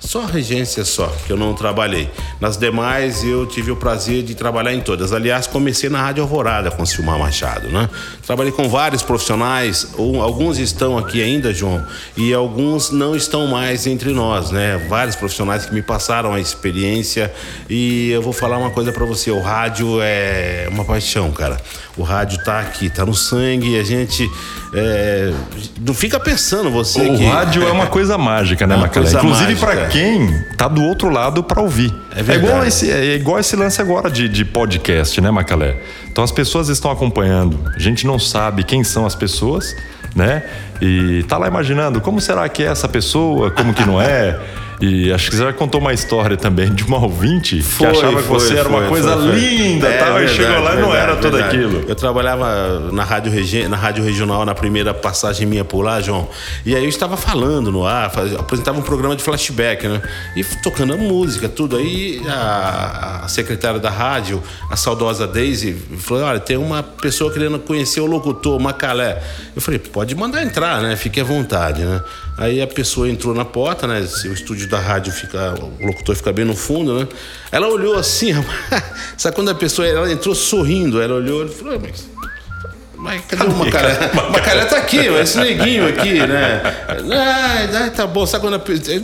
Só 0.01 0.25
regência 0.25 0.83
só, 0.83 1.15
que 1.25 1.31
eu 1.31 1.37
não 1.37 1.53
trabalhei. 1.53 2.09
Nas 2.39 2.57
demais, 2.57 3.23
eu 3.23 3.45
tive 3.45 3.69
o 3.69 3.75
prazer 3.75 4.23
de 4.23 4.33
trabalhar 4.33 4.73
em 4.73 4.81
todas. 4.81 5.13
Aliás, 5.13 5.45
comecei 5.45 5.91
na 5.91 6.01
Rádio 6.01 6.23
Alvorada 6.23 6.71
com 6.71 6.81
o 6.81 6.87
Silmar 6.87 7.19
Machado, 7.19 7.69
né? 7.69 7.87
Trabalhei 8.31 8.53
com 8.53 8.69
vários 8.69 9.03
profissionais, 9.03 9.87
alguns 9.97 10.57
estão 10.57 10.97
aqui 10.97 11.21
ainda, 11.21 11.53
João, 11.53 11.85
e 12.15 12.33
alguns 12.33 12.89
não 12.89 13.13
estão 13.13 13.45
mais 13.45 13.85
entre 13.85 14.13
nós, 14.13 14.51
né? 14.51 14.77
Vários 14.87 15.17
profissionais 15.17 15.65
que 15.65 15.73
me 15.73 15.81
passaram 15.81 16.33
a 16.33 16.39
experiência 16.39 17.29
e 17.69 18.09
eu 18.09 18.21
vou 18.21 18.31
falar 18.31 18.57
uma 18.57 18.69
coisa 18.69 18.89
para 18.93 19.03
você, 19.03 19.31
o 19.31 19.41
rádio 19.41 19.99
é 20.01 20.65
uma 20.71 20.85
paixão, 20.85 21.29
cara. 21.31 21.57
O 21.97 22.03
rádio 22.03 22.41
tá 22.45 22.61
aqui, 22.61 22.89
tá 22.89 23.05
no 23.05 23.13
sangue, 23.13 23.77
a 23.77 23.83
gente 23.83 24.31
é, 24.73 25.33
não 25.81 25.93
fica 25.93 26.17
pensando 26.17 26.71
você 26.71 27.01
o 27.01 27.17
que... 27.17 27.25
rádio 27.25 27.67
é 27.67 27.71
uma 27.73 27.87
coisa 27.91 28.17
mágica, 28.17 28.65
né, 28.65 28.77
Macalé? 28.77 29.11
Inclusive 29.11 29.55
para 29.57 29.87
quem 29.87 30.41
tá 30.55 30.69
do 30.69 30.81
outro 30.83 31.09
lado 31.09 31.43
para 31.43 31.61
ouvir. 31.61 31.93
É, 32.15 32.31
é, 32.31 32.35
igual 32.35 32.65
esse, 32.65 32.89
é 32.89 33.15
igual 33.15 33.39
esse 33.39 33.57
lance 33.57 33.81
agora 33.81 34.09
de, 34.09 34.29
de 34.29 34.45
podcast, 34.45 35.19
né, 35.19 35.29
Macalé? 35.29 35.75
Então 36.09 36.23
as 36.23 36.31
pessoas 36.31 36.69
estão 36.69 36.91
acompanhando. 36.91 37.59
A 37.75 37.79
gente 37.79 38.07
não 38.07 38.17
sabe 38.29 38.63
quem 38.63 38.83
são 38.83 39.05
as 39.05 39.15
pessoas, 39.15 39.75
né? 40.15 40.43
E 40.81 41.23
tá 41.23 41.37
lá 41.37 41.47
imaginando 41.47 42.01
como 42.01 42.19
será 42.19 42.47
que 42.49 42.63
é 42.63 42.67
essa 42.67 42.87
pessoa, 42.87 43.51
como 43.51 43.73
que 43.73 43.85
não 43.85 44.01
é. 44.01 44.39
E 44.81 45.13
acho 45.13 45.29
que 45.29 45.35
você 45.35 45.43
já 45.43 45.53
contou 45.53 45.79
uma 45.79 45.93
história 45.93 46.35
também 46.35 46.73
de 46.73 46.83
uma 46.83 46.97
ouvinte 46.97 47.61
foi, 47.61 47.87
que 47.87 47.97
achava 47.97 48.17
que 48.17 48.27
foi, 48.27 48.39
você 48.39 48.57
era 48.57 48.67
uma 48.67 48.87
coisa 48.87 49.15
foi, 49.15 49.31
linda 49.31 49.87
é, 49.87 49.97
tal, 49.99 50.15
verdade, 50.15 50.33
e 50.33 50.35
chegou 50.35 50.59
lá 50.59 50.75
e 50.75 50.81
não 50.81 50.95
era 50.95 51.15
tudo 51.17 51.37
verdade. 51.37 51.55
aquilo. 51.55 51.85
Eu 51.87 51.95
trabalhava 51.95 52.91
na 52.91 53.03
rádio, 53.03 53.31
Regi 53.31 53.67
na 53.67 53.77
rádio 53.77 54.03
regional 54.03 54.43
na 54.43 54.55
primeira 54.55 54.91
passagem 54.91 55.45
minha 55.45 55.63
por 55.63 55.83
lá, 55.83 56.01
João. 56.01 56.27
E 56.65 56.75
aí 56.75 56.83
eu 56.83 56.89
estava 56.89 57.15
falando 57.15 57.71
no 57.71 57.85
ar, 57.85 58.09
faz, 58.09 58.33
apresentava 58.33 58.79
um 58.79 58.81
programa 58.81 59.15
de 59.15 59.21
flashback, 59.21 59.87
né? 59.87 60.01
E 60.35 60.43
tocando 60.43 60.93
a 60.93 60.97
música, 60.97 61.47
tudo. 61.47 61.77
Aí 61.77 62.19
a, 62.27 63.21
a 63.25 63.27
secretária 63.27 63.79
da 63.79 63.91
rádio, 63.91 64.41
a 64.67 64.75
saudosa 64.75 65.27
Daisy, 65.27 65.77
falou: 65.99 66.23
olha, 66.23 66.39
tem 66.39 66.57
uma 66.57 66.81
pessoa 66.81 67.31
querendo 67.31 67.59
conhecer 67.59 68.01
o 68.01 68.07
locutor, 68.07 68.59
Macalé. 68.59 69.21
Eu 69.55 69.61
falei, 69.61 69.79
pode 69.79 70.15
mandar 70.15 70.41
entrar, 70.41 70.81
né? 70.81 70.95
Fique 70.95 71.21
à 71.21 71.23
vontade, 71.23 71.83
né? 71.83 72.01
Aí 72.41 72.59
a 72.59 72.65
pessoa 72.65 73.07
entrou 73.07 73.35
na 73.35 73.45
porta, 73.45 73.85
né? 73.85 73.99
O 73.99 74.33
estúdio 74.33 74.67
da 74.67 74.79
rádio 74.79 75.13
fica, 75.13 75.53
o 75.79 75.85
locutor 75.85 76.15
fica 76.15 76.33
bem 76.33 76.43
no 76.43 76.55
fundo, 76.55 76.97
né? 76.97 77.07
Ela 77.51 77.67
olhou 77.67 77.95
assim, 77.95 78.31
sabe 79.15 79.35
quando 79.35 79.49
a 79.49 79.53
pessoa 79.53 79.87
ela 79.87 80.11
entrou 80.11 80.33
sorrindo, 80.33 80.99
ela 80.99 81.13
olhou 81.13 81.45
e 81.45 81.49
falou, 81.49 81.79
mas 81.79 82.09
mas 83.01 83.25
cadê 83.25 83.43
o 83.45 83.55
Macaré? 83.55 84.11
O 84.13 84.31
Macaré 84.31 84.65
tá 84.65 84.77
aqui, 84.77 84.99
esse 85.21 85.39
neguinho 85.39 85.87
aqui, 85.87 86.19
né? 86.19 86.61
Ah, 87.13 87.89
tá 87.89 88.05
bom, 88.05 88.25
sabe 88.25 88.45
quando. 88.45 88.61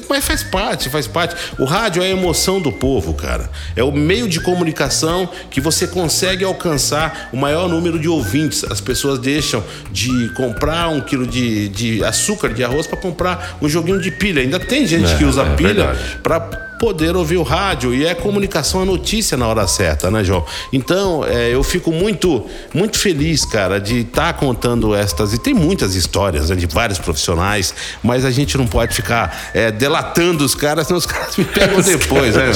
Mas 0.10 0.23
faz 0.23 0.43
parte, 0.43 0.89
faz 0.89 1.07
parte. 1.07 1.36
O 1.57 1.65
rádio 1.65 2.03
é 2.03 2.05
a 2.05 2.10
emoção 2.10 2.62
do 2.62 2.71
povo, 2.71 3.13
cara. 3.13 3.49
É 3.75 3.83
o 3.83 3.91
meio 3.91 4.27
de 4.27 4.39
comunicação 4.39 5.29
que 5.49 5.60
você 5.60 5.88
consegue 5.88 6.43
alcançar 6.43 7.29
o 7.33 7.38
maior 7.38 7.67
número 7.67 7.99
de 7.99 8.07
ouvintes. 8.07 8.63
As 8.69 8.79
pessoas 8.79 9.19
deixam 9.19 9.63
de 9.91 10.29
comprar 10.36 10.89
um 10.89 11.01
quilo 11.01 11.25
de, 11.25 11.69
de 11.69 12.03
açúcar, 12.03 12.53
de 12.53 12.63
arroz, 12.63 12.86
para 12.88 12.97
comprar 12.97 13.57
um 13.62 13.67
joguinho 13.67 13.99
de 13.99 14.12
pilha. 14.12 14.41
Ainda 14.41 14.60
tem 14.60 14.86
gente 14.86 15.12
é, 15.12 15.17
que 15.17 15.25
usa 15.25 15.43
é 15.43 15.55
pilha 15.55 15.95
para 16.21 16.66
poder 16.79 17.15
ouvir 17.15 17.37
o 17.37 17.43
rádio 17.43 17.93
e 17.93 18.05
é 18.05 18.13
comunicação, 18.13 18.81
a 18.81 18.85
notícia 18.85 19.37
na 19.37 19.47
hora 19.47 19.67
certa, 19.67 20.09
né, 20.11 20.23
João? 20.23 20.45
Então, 20.71 21.23
é, 21.25 21.53
eu 21.53 21.63
fico 21.63 21.91
muito, 21.91 22.45
muito 22.73 22.97
feliz, 22.97 23.45
cara, 23.45 23.79
de 23.79 23.99
estar 23.99 24.33
tá 24.33 24.33
contando 24.33 24.95
estas, 24.95 25.33
e 25.33 25.37
tem 25.37 25.53
muitas 25.53 25.95
histórias 25.95 26.49
né, 26.49 26.55
de 26.55 26.67
vários 26.67 26.99
profissionais, 26.99 27.73
mas 28.03 28.25
a 28.25 28.31
gente 28.31 28.57
não 28.57 28.67
pode 28.67 28.95
ficar 28.95 29.51
é, 29.53 29.71
delatando 29.71 30.43
os 30.43 30.55
caras, 30.55 30.87
senão 30.87 30.97
os 30.97 31.05
caras 31.07 31.35
me 31.37 31.45
pegam 31.45 31.81
depois, 31.81 32.35
né? 32.35 32.51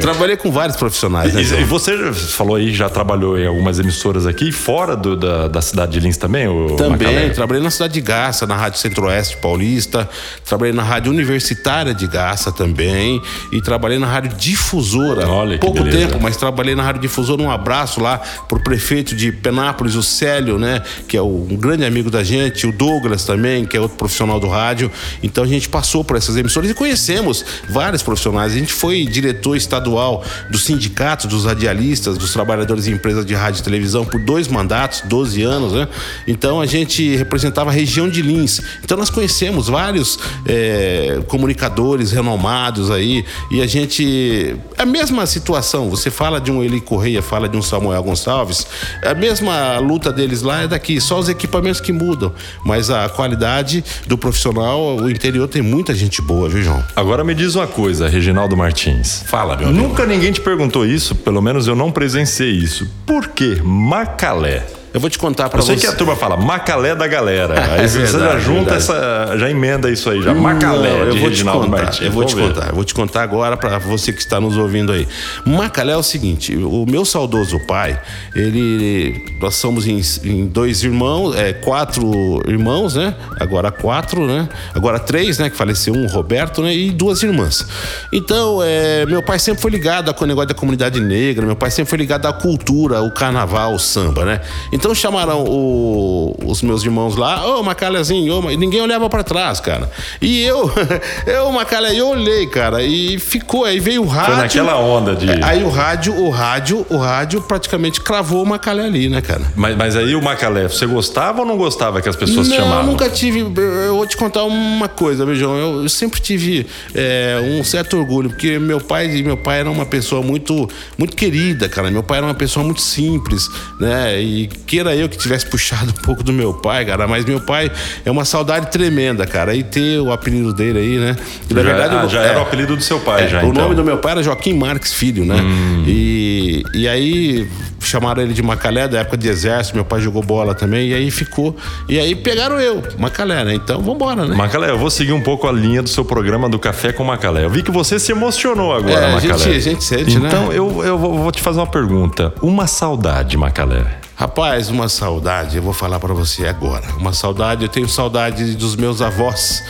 Trabalhei 0.00 0.36
com 0.36 0.50
vários 0.50 0.76
profissionais, 0.76 1.34
né, 1.34 1.42
E, 1.42 1.64
você 1.64 2.12
falou 2.12 2.56
aí, 2.56 2.74
já 2.74 2.88
trabalhou 2.88 3.38
em 3.38 3.46
algumas 3.46 3.78
emissoras 3.78 4.26
aqui, 4.26 4.52
fora 4.52 4.96
do, 4.96 5.16
da, 5.16 5.48
da 5.48 5.62
cidade 5.62 5.92
de 5.92 6.00
Lins 6.00 6.16
também? 6.16 6.46
Também, 6.76 7.08
Macalé? 7.08 7.28
trabalhei 7.30 7.62
na 7.62 7.70
cidade 7.70 7.94
de 7.94 8.00
Garça, 8.00 8.46
na 8.46 8.56
Rádio 8.56 8.78
Centro-Oeste 8.78 9.36
Paulista, 9.36 10.08
trabalhei 10.44 10.74
na 10.74 10.82
Rádio 10.82 11.10
Universitária 11.12 11.94
de 11.94 12.06
Garça 12.06 12.52
também, 12.52 13.20
e 13.52 13.60
trabalhei 13.60 13.98
na 13.98 14.06
rádio 14.06 14.36
difusora. 14.36 15.28
Olha, 15.28 15.58
pouco 15.58 15.82
beleza. 15.82 15.98
tempo, 15.98 16.22
mas 16.22 16.36
trabalhei 16.36 16.74
na 16.74 16.82
rádio 16.82 17.00
difusora. 17.02 17.42
Um 17.42 17.50
abraço 17.50 18.00
lá 18.00 18.18
pro 18.48 18.60
prefeito 18.62 19.14
de 19.14 19.32
Penápolis, 19.32 19.94
o 19.94 20.02
Célio, 20.02 20.58
né? 20.58 20.82
Que 21.08 21.16
é 21.16 21.22
um 21.22 21.56
grande 21.56 21.84
amigo 21.84 22.10
da 22.10 22.22
gente, 22.22 22.66
o 22.66 22.72
Douglas 22.72 23.24
também, 23.24 23.64
que 23.64 23.76
é 23.76 23.80
outro 23.80 23.96
profissional 23.96 24.38
do 24.38 24.48
rádio. 24.48 24.90
Então 25.22 25.44
a 25.44 25.46
gente 25.46 25.68
passou 25.68 26.04
por 26.04 26.16
essas 26.16 26.36
emissoras 26.36 26.70
e 26.70 26.74
conhecemos 26.74 27.44
vários 27.68 28.02
profissionais. 28.02 28.52
A 28.52 28.56
gente 28.56 28.72
foi 28.72 29.04
diretor 29.04 29.56
estadual 29.56 30.24
do 30.50 30.58
sindicato 30.58 31.26
dos 31.26 31.44
radialistas, 31.44 32.16
dos 32.16 32.32
trabalhadores 32.32 32.86
em 32.86 32.92
empresas 32.92 33.24
de 33.24 33.34
rádio 33.34 33.60
e 33.60 33.62
televisão 33.62 34.04
por 34.04 34.20
dois 34.20 34.48
mandatos, 34.48 35.02
12 35.04 35.42
anos, 35.42 35.72
né? 35.72 35.88
Então 36.26 36.60
a 36.60 36.66
gente 36.66 37.16
representava 37.16 37.70
a 37.70 37.72
região 37.72 38.08
de 38.08 38.22
Lins. 38.22 38.60
Então 38.84 38.96
nós 38.96 39.10
conhecemos 39.10 39.68
vários 39.68 40.18
é, 40.46 41.20
comunicadores 41.26 42.12
renomados 42.12 42.90
aí, 42.90 43.24
e 43.50 43.60
a 43.60 43.66
gente. 43.66 44.56
A 44.76 44.84
mesma 44.84 45.26
situação, 45.26 45.88
você 45.90 46.10
fala 46.10 46.40
de 46.40 46.50
um 46.50 46.62
Eli 46.62 46.80
Correia, 46.80 47.22
fala 47.22 47.48
de 47.48 47.56
um 47.56 47.62
Samuel 47.62 48.02
Gonçalves, 48.02 48.66
a 49.04 49.14
mesma 49.14 49.78
luta 49.78 50.12
deles 50.12 50.42
lá 50.42 50.62
é 50.62 50.68
daqui, 50.68 51.00
só 51.00 51.18
os 51.18 51.28
equipamentos 51.28 51.80
que 51.80 51.92
mudam. 51.92 52.32
Mas 52.64 52.90
a 52.90 53.08
qualidade 53.08 53.84
do 54.06 54.16
profissional, 54.18 54.96
o 54.96 55.10
interior 55.10 55.48
tem 55.48 55.62
muita 55.62 55.94
gente 55.94 56.20
boa, 56.22 56.48
viu, 56.48 56.62
João? 56.62 56.82
Agora 56.96 57.22
me 57.22 57.34
diz 57.34 57.54
uma 57.54 57.66
coisa, 57.66 58.08
Reginaldo 58.08 58.56
Martins. 58.56 59.22
Fala, 59.26 59.56
meu 59.56 59.70
Nunca 59.70 60.02
amigo. 60.02 60.18
ninguém 60.18 60.32
te 60.32 60.40
perguntou 60.40 60.86
isso, 60.86 61.14
pelo 61.14 61.40
menos 61.40 61.66
eu 61.66 61.76
não 61.76 61.90
presenciei 61.90 62.50
isso. 62.50 62.88
Por 63.06 63.28
que 63.28 63.60
Macalé? 63.62 64.66
Eu 64.92 65.00
vou 65.00 65.08
te 65.08 65.18
contar 65.18 65.48
para 65.48 65.62
você. 65.62 65.72
Eu 65.72 65.78
sei 65.78 65.88
que 65.88 65.94
a 65.94 65.96
turma 65.96 66.16
fala 66.16 66.36
Macalé 66.36 66.94
da 66.94 67.06
galera. 67.06 67.54
Aí 67.74 67.84
é 67.84 67.88
você 67.88 67.98
verdade, 67.98 68.24
já 68.24 68.38
junta 68.38 68.74
essa. 68.74 69.36
Já 69.38 69.50
emenda 69.50 69.90
isso 69.90 70.10
aí, 70.10 70.22
já. 70.22 70.34
Macalé, 70.34 70.90
Não, 70.90 71.06
eu 71.06 71.16
vou 71.16 71.30
te 71.30 71.44
contar. 71.44 71.68
Martins. 71.68 72.06
Eu 72.06 72.12
vou 72.12 72.22
Vamos 72.22 72.32
te 72.32 72.36
ver. 72.36 72.48
contar. 72.48 72.68
Eu 72.68 72.74
vou 72.74 72.84
te 72.84 72.94
contar 72.94 73.22
agora 73.22 73.56
para 73.56 73.78
você 73.78 74.12
que 74.12 74.20
está 74.20 74.40
nos 74.40 74.56
ouvindo 74.56 74.92
aí. 74.92 75.06
Macalé 75.44 75.92
é 75.92 75.96
o 75.96 76.02
seguinte: 76.02 76.56
o 76.56 76.84
meu 76.88 77.04
saudoso 77.04 77.58
pai, 77.66 78.00
ele. 78.34 79.24
Nós 79.40 79.54
somos 79.54 79.86
em, 79.86 80.00
em 80.24 80.46
dois 80.46 80.82
irmãos, 80.82 81.36
é, 81.36 81.52
quatro 81.52 82.40
irmãos, 82.46 82.94
né? 82.96 83.14
Agora 83.38 83.70
quatro, 83.70 84.26
né? 84.26 84.48
Agora 84.74 84.98
três, 84.98 85.38
né? 85.38 85.50
Que 85.50 85.56
faleceu 85.56 85.94
um, 85.94 86.06
Roberto, 86.06 86.62
né? 86.62 86.74
E 86.74 86.90
duas 86.90 87.22
irmãs. 87.22 87.66
Então, 88.12 88.60
é, 88.62 89.06
meu 89.06 89.22
pai 89.22 89.38
sempre 89.38 89.62
foi 89.62 89.70
ligado 89.70 90.12
com 90.14 90.24
o 90.24 90.26
negócio 90.26 90.48
da 90.48 90.54
comunidade 90.54 91.00
negra, 91.00 91.46
meu 91.46 91.56
pai 91.56 91.70
sempre 91.70 91.90
foi 91.90 91.98
ligado 91.98 92.26
à 92.26 92.32
cultura, 92.32 93.02
o 93.02 93.10
carnaval, 93.10 93.74
o 93.74 93.78
samba, 93.78 94.24
né? 94.24 94.40
Então 94.72 94.79
chamaram 94.94 95.44
o, 95.44 96.36
os 96.44 96.62
meus 96.62 96.82
irmãos 96.82 97.16
lá, 97.16 97.46
ô 97.46 97.60
oh, 97.60 97.62
Macalhazinho, 97.62 98.34
oh, 98.34 98.50
ninguém 98.50 98.80
olhava 98.80 99.08
para 99.08 99.22
trás, 99.22 99.60
cara. 99.60 99.90
E 100.20 100.42
eu, 100.42 100.70
eu, 101.26 101.50
Macalha, 101.52 101.92
eu 101.92 102.08
olhei, 102.08 102.46
cara, 102.46 102.82
e 102.82 103.18
ficou, 103.18 103.64
aí 103.64 103.78
veio 103.78 104.02
o 104.02 104.06
rádio. 104.06 104.34
Foi 104.34 104.42
naquela 104.42 104.78
onda 104.78 105.14
de. 105.14 105.30
Aí 105.42 105.62
o 105.62 105.70
rádio, 105.70 106.14
o 106.16 106.30
rádio, 106.30 106.86
o 106.88 106.96
rádio 106.96 107.40
praticamente 107.42 108.00
cravou 108.00 108.42
o 108.42 108.46
Macalé 108.46 108.84
ali, 108.84 109.08
né, 109.08 109.20
cara? 109.20 109.42
Mas, 109.54 109.76
mas 109.76 109.96
aí 109.96 110.14
o 110.14 110.22
Macalé, 110.22 110.68
você 110.68 110.86
gostava 110.86 111.40
ou 111.40 111.46
não 111.46 111.56
gostava 111.56 112.00
que 112.00 112.08
as 112.08 112.16
pessoas 112.16 112.48
não, 112.48 112.56
chamavam? 112.56 112.80
Eu 112.80 112.86
nunca 112.86 113.08
tive. 113.08 113.40
Eu 113.40 113.96
vou 113.96 114.06
te 114.06 114.16
contar 114.16 114.44
uma 114.44 114.88
coisa, 114.88 115.24
Beijão. 115.24 115.56
Eu, 115.56 115.82
eu 115.82 115.88
sempre 115.88 116.20
tive 116.20 116.66
é, 116.94 117.38
um 117.42 117.62
certo 117.64 117.96
orgulho, 117.96 118.30
porque 118.30 118.58
meu 118.58 118.80
pai 118.80 119.08
meu 119.22 119.36
pai 119.36 119.60
era 119.60 119.70
uma 119.70 119.86
pessoa 119.86 120.22
muito, 120.22 120.68
muito 120.96 121.16
querida, 121.16 121.68
cara. 121.68 121.90
Meu 121.90 122.02
pai 122.02 122.18
era 122.18 122.26
uma 122.26 122.34
pessoa 122.34 122.64
muito 122.64 122.80
simples, 122.80 123.48
né? 123.78 124.20
E 124.20 124.48
queira 124.70 124.94
eu 124.94 125.08
que 125.08 125.18
tivesse 125.18 125.46
puxado 125.46 125.90
um 125.98 126.02
pouco 126.04 126.22
do 126.22 126.32
meu 126.32 126.54
pai, 126.54 126.84
cara, 126.84 127.08
mas 127.08 127.24
meu 127.24 127.40
pai 127.40 127.72
é 128.04 128.10
uma 128.10 128.24
saudade 128.24 128.70
tremenda, 128.70 129.26
cara. 129.26 129.52
E 129.52 129.64
ter 129.64 129.98
o 129.98 130.12
apelido 130.12 130.54
dele 130.54 130.78
aí, 130.78 130.98
né? 130.98 131.16
E, 131.50 131.54
na 131.54 131.62
já, 131.62 131.66
verdade, 131.66 131.96
ah, 131.96 132.06
já 132.06 132.22
é, 132.22 132.28
era 132.28 132.38
o 132.38 132.42
apelido 132.42 132.76
do 132.76 132.82
seu 132.82 133.00
pai, 133.00 133.24
é, 133.24 133.28
já. 133.28 133.38
O 133.42 133.50
então. 133.50 133.64
nome 133.64 133.74
do 133.74 133.82
meu 133.82 133.98
pai 133.98 134.12
era 134.12 134.22
Joaquim 134.22 134.54
Marques 134.54 134.92
Filho, 134.92 135.24
né? 135.24 135.34
Hum. 135.34 135.84
E, 135.88 136.62
e 136.72 136.86
aí 136.86 137.48
chamaram 137.80 138.22
ele 138.22 138.32
de 138.32 138.42
Macalé, 138.42 138.86
da 138.86 139.00
época 139.00 139.16
de 139.16 139.28
exército, 139.28 139.74
meu 139.74 139.84
pai 139.84 140.00
jogou 140.00 140.22
bola 140.22 140.54
também, 140.54 140.90
e 140.90 140.94
aí 140.94 141.10
ficou. 141.10 141.56
E 141.88 141.98
aí 141.98 142.14
pegaram 142.14 142.60
eu, 142.60 142.80
Macalé, 142.96 143.44
né? 143.44 143.54
Então 143.54 143.80
vambora, 143.82 144.24
né? 144.24 144.36
Macalé, 144.36 144.70
eu 144.70 144.78
vou 144.78 144.90
seguir 144.90 145.12
um 145.12 145.22
pouco 145.22 145.48
a 145.48 145.52
linha 145.52 145.82
do 145.82 145.88
seu 145.88 146.04
programa 146.04 146.48
do 146.48 146.58
Café 146.60 146.92
com 146.92 147.02
Macalé. 147.02 147.44
Eu 147.44 147.50
vi 147.50 147.62
que 147.62 147.72
você 147.72 147.98
se 147.98 148.12
emocionou 148.12 148.72
agora, 148.72 149.06
é, 149.06 149.12
Macalé. 149.14 149.34
A 149.34 149.38
gente, 149.38 149.56
a 149.56 149.58
gente 149.58 149.84
sente, 149.84 150.16
então, 150.16 150.20
né? 150.22 150.28
Então 150.28 150.52
eu, 150.52 150.84
eu 150.84 150.96
vou 150.96 151.32
te 151.32 151.42
fazer 151.42 151.58
uma 151.58 151.66
pergunta. 151.66 152.32
Uma 152.40 152.68
saudade, 152.68 153.36
Macalé. 153.36 153.98
Rapaz, 154.20 154.68
uma 154.68 154.86
saudade, 154.86 155.56
eu 155.56 155.62
vou 155.62 155.72
falar 155.72 155.98
para 155.98 156.12
você 156.12 156.46
agora. 156.46 156.86
Uma 156.98 157.14
saudade, 157.14 157.62
eu 157.62 157.70
tenho 157.70 157.88
saudade 157.88 158.54
dos 158.54 158.76
meus 158.76 159.00
avós. 159.00 159.64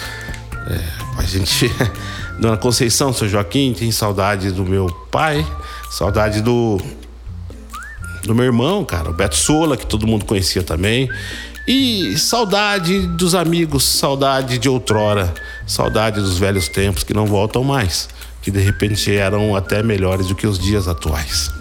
É, 0.66 0.80
a 1.18 1.22
gente, 1.22 1.72
Dona 2.36 2.56
Conceição, 2.56 3.12
seu 3.12 3.28
Joaquim, 3.28 3.72
tem 3.72 3.92
saudade 3.92 4.50
do 4.50 4.64
meu 4.64 4.88
pai, 5.08 5.46
saudade 5.88 6.42
do 6.42 6.80
do 8.24 8.34
meu 8.34 8.44
irmão, 8.44 8.84
cara, 8.84 9.10
o 9.10 9.12
Beto 9.12 9.36
Sola, 9.36 9.76
que 9.76 9.86
todo 9.86 10.04
mundo 10.04 10.24
conhecia 10.24 10.64
também. 10.64 11.08
E 11.64 12.18
saudade 12.18 13.06
dos 13.06 13.36
amigos, 13.36 13.84
saudade 13.84 14.58
de 14.58 14.68
outrora, 14.68 15.32
saudade 15.64 16.20
dos 16.20 16.38
velhos 16.38 16.68
tempos 16.68 17.04
que 17.04 17.14
não 17.14 17.24
voltam 17.24 17.62
mais, 17.62 18.08
que 18.42 18.50
de 18.50 18.58
repente 18.58 19.14
eram 19.14 19.54
até 19.54 19.80
melhores 19.80 20.26
do 20.26 20.34
que 20.34 20.48
os 20.48 20.58
dias 20.58 20.88
atuais. 20.88 21.52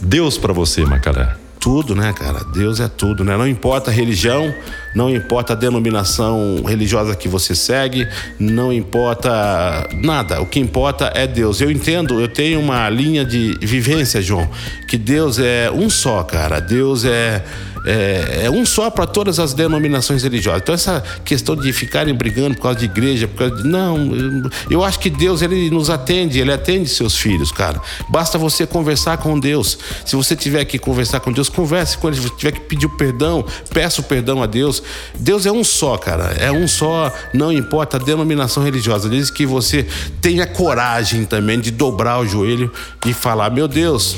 Deus 0.00 0.38
para 0.38 0.52
você, 0.52 0.84
Macalé 0.86 1.47
tudo, 1.60 1.94
né, 1.94 2.12
cara? 2.12 2.44
Deus 2.44 2.80
é 2.80 2.88
tudo, 2.88 3.24
né? 3.24 3.36
Não 3.36 3.46
importa 3.46 3.90
a 3.90 3.94
religião, 3.94 4.54
não 4.98 5.08
importa 5.08 5.52
a 5.52 5.56
denominação 5.56 6.64
religiosa 6.66 7.14
que 7.14 7.28
você 7.28 7.54
segue, 7.54 8.08
não 8.36 8.72
importa 8.72 9.88
nada. 9.94 10.42
O 10.42 10.46
que 10.46 10.58
importa 10.58 11.12
é 11.14 11.24
Deus. 11.24 11.60
Eu 11.60 11.70
entendo, 11.70 12.20
eu 12.20 12.26
tenho 12.26 12.58
uma 12.58 12.90
linha 12.90 13.24
de 13.24 13.56
vivência, 13.60 14.20
João, 14.20 14.50
que 14.88 14.98
Deus 14.98 15.38
é 15.38 15.70
um 15.70 15.88
só, 15.88 16.24
cara. 16.24 16.58
Deus 16.58 17.04
é 17.04 17.44
é, 17.88 18.44
é 18.44 18.50
um 18.50 18.64
só 18.64 18.90
para 18.90 19.06
todas 19.06 19.38
as 19.38 19.54
denominações 19.54 20.22
religiosas. 20.22 20.62
Então 20.62 20.74
essa 20.74 21.02
questão 21.24 21.56
de 21.56 21.72
ficarem 21.72 22.14
brigando 22.14 22.54
por 22.54 22.62
causa 22.62 22.78
de 22.78 22.84
igreja, 22.84 23.28
por 23.28 23.38
causa 23.38 23.62
de, 23.62 23.68
não, 23.68 24.12
eu 24.70 24.84
acho 24.84 24.98
que 24.98 25.10
Deus 25.10 25.42
ele 25.42 25.70
nos 25.70 25.90
atende, 25.90 26.38
ele 26.38 26.52
atende 26.52 26.88
seus 26.88 27.16
filhos, 27.16 27.50
cara. 27.50 27.80
Basta 28.08 28.38
você 28.38 28.66
conversar 28.66 29.18
com 29.18 29.38
Deus. 29.38 29.78
Se 30.04 30.16
você 30.16 30.34
tiver 30.34 30.64
que 30.64 30.78
conversar 30.78 31.20
com 31.20 31.32
Deus, 31.32 31.48
converse 31.48 31.96
com 31.98 32.08
ele. 32.08 32.16
Se 32.16 32.22
você 32.22 32.34
tiver 32.36 32.52
que 32.52 32.60
pedir 32.60 32.88
perdão, 32.90 33.44
peça 33.72 34.00
o 34.00 34.04
perdão 34.04 34.42
a 34.42 34.46
Deus. 34.46 34.82
Deus 35.18 35.46
é 35.46 35.52
um 35.52 35.64
só, 35.64 35.96
cara. 35.96 36.34
É 36.38 36.50
um 36.50 36.66
só, 36.68 37.12
não 37.32 37.52
importa 37.52 37.96
a 37.96 38.00
denominação 38.00 38.62
religiosa. 38.62 39.08
Desde 39.08 39.32
que 39.32 39.46
você 39.46 39.86
tenha 40.20 40.46
coragem 40.46 41.24
também 41.24 41.60
de 41.60 41.70
dobrar 41.70 42.20
o 42.20 42.26
joelho 42.26 42.72
e 43.06 43.12
falar: 43.12 43.50
Meu 43.50 43.68
Deus, 43.68 44.16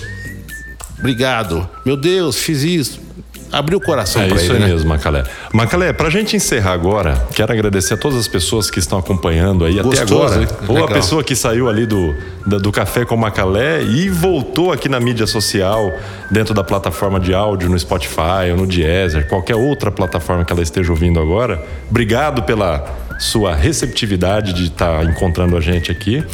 obrigado. 0.98 1.68
Meu 1.85 1.96
Deus, 1.96 2.37
fiz 2.37 2.62
isso 2.62 3.11
abrir 3.52 3.76
o 3.76 3.80
coração 3.80 4.22
é 4.22 4.28
para 4.28 4.40
ele. 4.40 4.52
É 4.52 4.56
isso 4.56 4.66
mesmo, 4.66 4.88
Macalé. 4.88 5.24
Macalé, 5.52 5.92
para 5.92 6.08
a 6.08 6.10
gente 6.10 6.36
encerrar 6.36 6.72
agora, 6.72 7.26
quero 7.34 7.52
agradecer 7.52 7.94
a 7.94 7.96
todas 7.96 8.18
as 8.18 8.28
pessoas 8.28 8.70
que 8.70 8.78
estão 8.78 8.98
acompanhando 8.98 9.64
aí 9.64 9.74
Gostoso, 9.82 10.02
até 10.02 10.14
agora. 10.14 10.48
Ou 10.68 10.74
Legal. 10.74 10.90
a 10.90 10.92
pessoa 10.92 11.24
que 11.24 11.34
saiu 11.34 11.68
ali 11.68 11.86
do, 11.86 12.14
do, 12.46 12.70
Café 12.70 13.04
com 13.04 13.16
Macalé 13.16 13.82
e 13.82 14.08
voltou 14.08 14.72
aqui 14.72 14.88
na 14.88 15.00
mídia 15.00 15.26
social, 15.26 15.92
dentro 16.30 16.54
da 16.54 16.62
plataforma 16.62 17.18
de 17.18 17.34
áudio, 17.34 17.68
no 17.68 17.78
Spotify 17.78 18.50
ou 18.50 18.58
no 18.58 18.66
Deezer, 18.66 19.26
qualquer 19.28 19.56
outra 19.56 19.90
plataforma 19.90 20.44
que 20.44 20.52
ela 20.52 20.62
esteja 20.62 20.90
ouvindo 20.90 21.20
agora. 21.20 21.62
Obrigado 21.88 22.42
pela 22.42 22.84
sua 23.18 23.54
receptividade 23.54 24.54
de 24.54 24.68
estar 24.68 25.00
tá 25.00 25.04
encontrando 25.04 25.56
a 25.56 25.60
gente 25.60 25.90
aqui. 25.92 26.24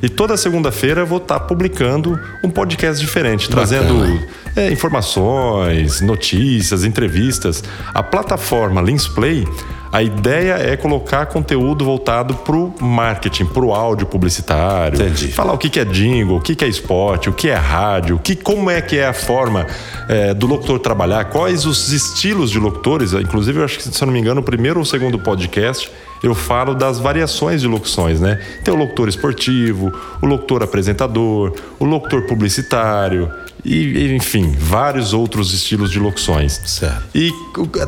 E 0.00 0.08
toda 0.08 0.36
segunda-feira 0.36 1.00
eu 1.00 1.06
vou 1.06 1.18
estar 1.18 1.40
tá 1.40 1.44
publicando 1.44 2.18
um 2.42 2.48
podcast 2.48 3.04
diferente, 3.04 3.48
trazendo 3.48 4.20
é, 4.56 4.72
informações, 4.72 6.00
notícias, 6.00 6.84
entrevistas. 6.84 7.62
A 7.92 8.02
plataforma 8.02 8.80
Linsplay 8.80 9.46
a 9.92 10.02
ideia 10.02 10.54
é 10.54 10.76
colocar 10.76 11.24
conteúdo 11.26 11.84
voltado 11.84 12.34
para 12.34 12.54
o 12.54 12.74
marketing, 12.80 13.46
para 13.46 13.64
o 13.64 13.72
áudio 13.72 14.06
publicitário. 14.06 15.00
Entendi. 15.00 15.28
Falar 15.28 15.52
o 15.52 15.58
que 15.58 15.80
é 15.80 15.84
jingle, 15.84 16.36
o 16.36 16.40
que 16.40 16.62
é 16.62 16.68
esporte, 16.68 17.30
o 17.30 17.32
que 17.32 17.48
é 17.48 17.54
rádio, 17.54 18.16
o 18.16 18.18
que, 18.18 18.36
como 18.36 18.70
é 18.70 18.82
que 18.82 18.98
é 18.98 19.06
a 19.06 19.14
forma 19.14 19.66
é, 20.08 20.34
do 20.34 20.46
locutor 20.46 20.78
trabalhar, 20.80 21.24
quais 21.26 21.64
os 21.64 21.92
estilos 21.92 22.50
de 22.50 22.58
locutores. 22.58 23.12
Inclusive, 23.12 23.60
eu 23.60 23.64
acho 23.64 23.78
que, 23.78 23.84
se 23.84 24.02
eu 24.02 24.06
não 24.06 24.12
me 24.12 24.20
engano, 24.20 24.40
o 24.40 24.44
primeiro 24.44 24.78
ou 24.78 24.82
o 24.82 24.86
segundo 24.86 25.18
podcast 25.18 25.90
eu 26.22 26.34
falo 26.34 26.74
das 26.74 26.98
variações 26.98 27.60
de 27.60 27.68
locuções, 27.68 28.20
né? 28.20 28.40
Tem 28.64 28.72
o 28.74 28.76
locutor 28.76 29.08
esportivo, 29.08 29.92
o 30.20 30.26
locutor 30.26 30.62
apresentador, 30.62 31.54
o 31.78 31.84
locutor 31.84 32.22
publicitário 32.22 33.30
e, 33.66 34.14
enfim, 34.14 34.54
vários 34.56 35.12
outros 35.12 35.52
estilos 35.52 35.90
de 35.90 35.98
locuções. 35.98 36.60
Certo. 36.64 37.02
E 37.12 37.32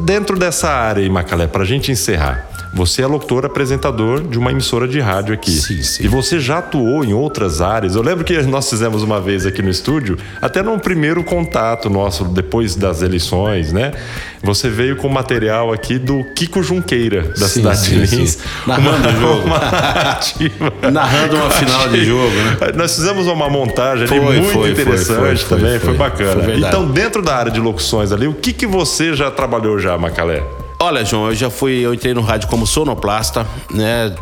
dentro 0.04 0.36
dessa 0.36 0.68
área 0.68 1.02
aí, 1.02 1.08
Macalé, 1.08 1.46
para 1.46 1.62
a 1.62 1.66
gente 1.66 1.92
encerrar, 1.92 2.48
você 2.72 3.02
é 3.02 3.06
locutor 3.06 3.46
apresentador 3.46 4.26
de 4.26 4.38
uma 4.38 4.50
emissora 4.50 4.86
de 4.86 5.00
rádio 5.00 5.34
aqui. 5.34 5.52
Sim, 5.52 5.82
sim. 5.82 6.04
E 6.04 6.08
você 6.08 6.38
já 6.38 6.58
atuou 6.58 7.04
em 7.04 7.12
outras 7.12 7.60
áreas. 7.60 7.94
Eu 7.94 8.02
lembro 8.02 8.24
que 8.24 8.40
nós 8.42 8.68
fizemos 8.68 9.02
uma 9.02 9.20
vez 9.20 9.46
aqui 9.46 9.62
no 9.62 9.70
estúdio, 9.70 10.18
até 10.40 10.62
num 10.62 10.78
primeiro 10.78 11.22
contato 11.24 11.88
nosso, 11.88 12.24
depois 12.24 12.74
das 12.74 13.02
eleições, 13.02 13.72
né? 13.72 13.92
Você 14.42 14.68
veio 14.68 14.96
com 14.96 15.08
material 15.08 15.72
aqui 15.72 15.98
do 15.98 16.22
Kiko 16.34 16.62
Junqueira, 16.62 17.22
da 17.36 17.48
sim, 17.48 17.60
cidade 17.60 17.78
sim, 17.78 18.00
de 18.00 18.16
Lins. 18.16 18.38
Narrando 18.66 19.08
o 19.08 19.20
jogo. 19.20 19.48
Uma 19.48 20.90
Narrando 20.90 21.36
uma 21.36 21.50
final 21.50 21.88
de 21.88 22.04
jogo, 22.04 22.34
né? 22.34 22.72
Nós 22.76 22.94
fizemos 22.94 23.26
uma 23.26 23.48
montagem 23.48 24.06
foi, 24.06 24.18
ali 24.18 24.40
muito 24.40 24.52
foi, 24.52 24.70
interessante 24.70 25.44
foi, 25.44 25.58
também, 25.58 25.67
foi, 25.80 25.94
bacana. 25.94 26.54
então, 26.56 26.86
dentro 26.86 27.22
da 27.22 27.34
área 27.36 27.50
de 27.50 27.60
locuções 27.60 28.12
ali, 28.12 28.26
o 28.26 28.34
que, 28.34 28.52
que 28.52 28.66
você 28.66 29.14
já 29.14 29.30
trabalhou 29.30 29.78
já, 29.78 29.96
Macalé? 29.98 30.42
Olha, 30.80 31.04
João, 31.04 31.26
eu 31.26 31.34
já 31.34 31.50
fui, 31.50 31.80
eu 31.80 31.92
entrei 31.92 32.14
no 32.14 32.20
rádio 32.20 32.48
como 32.48 32.64
sonoplasta, 32.64 33.44
né? 33.68 34.14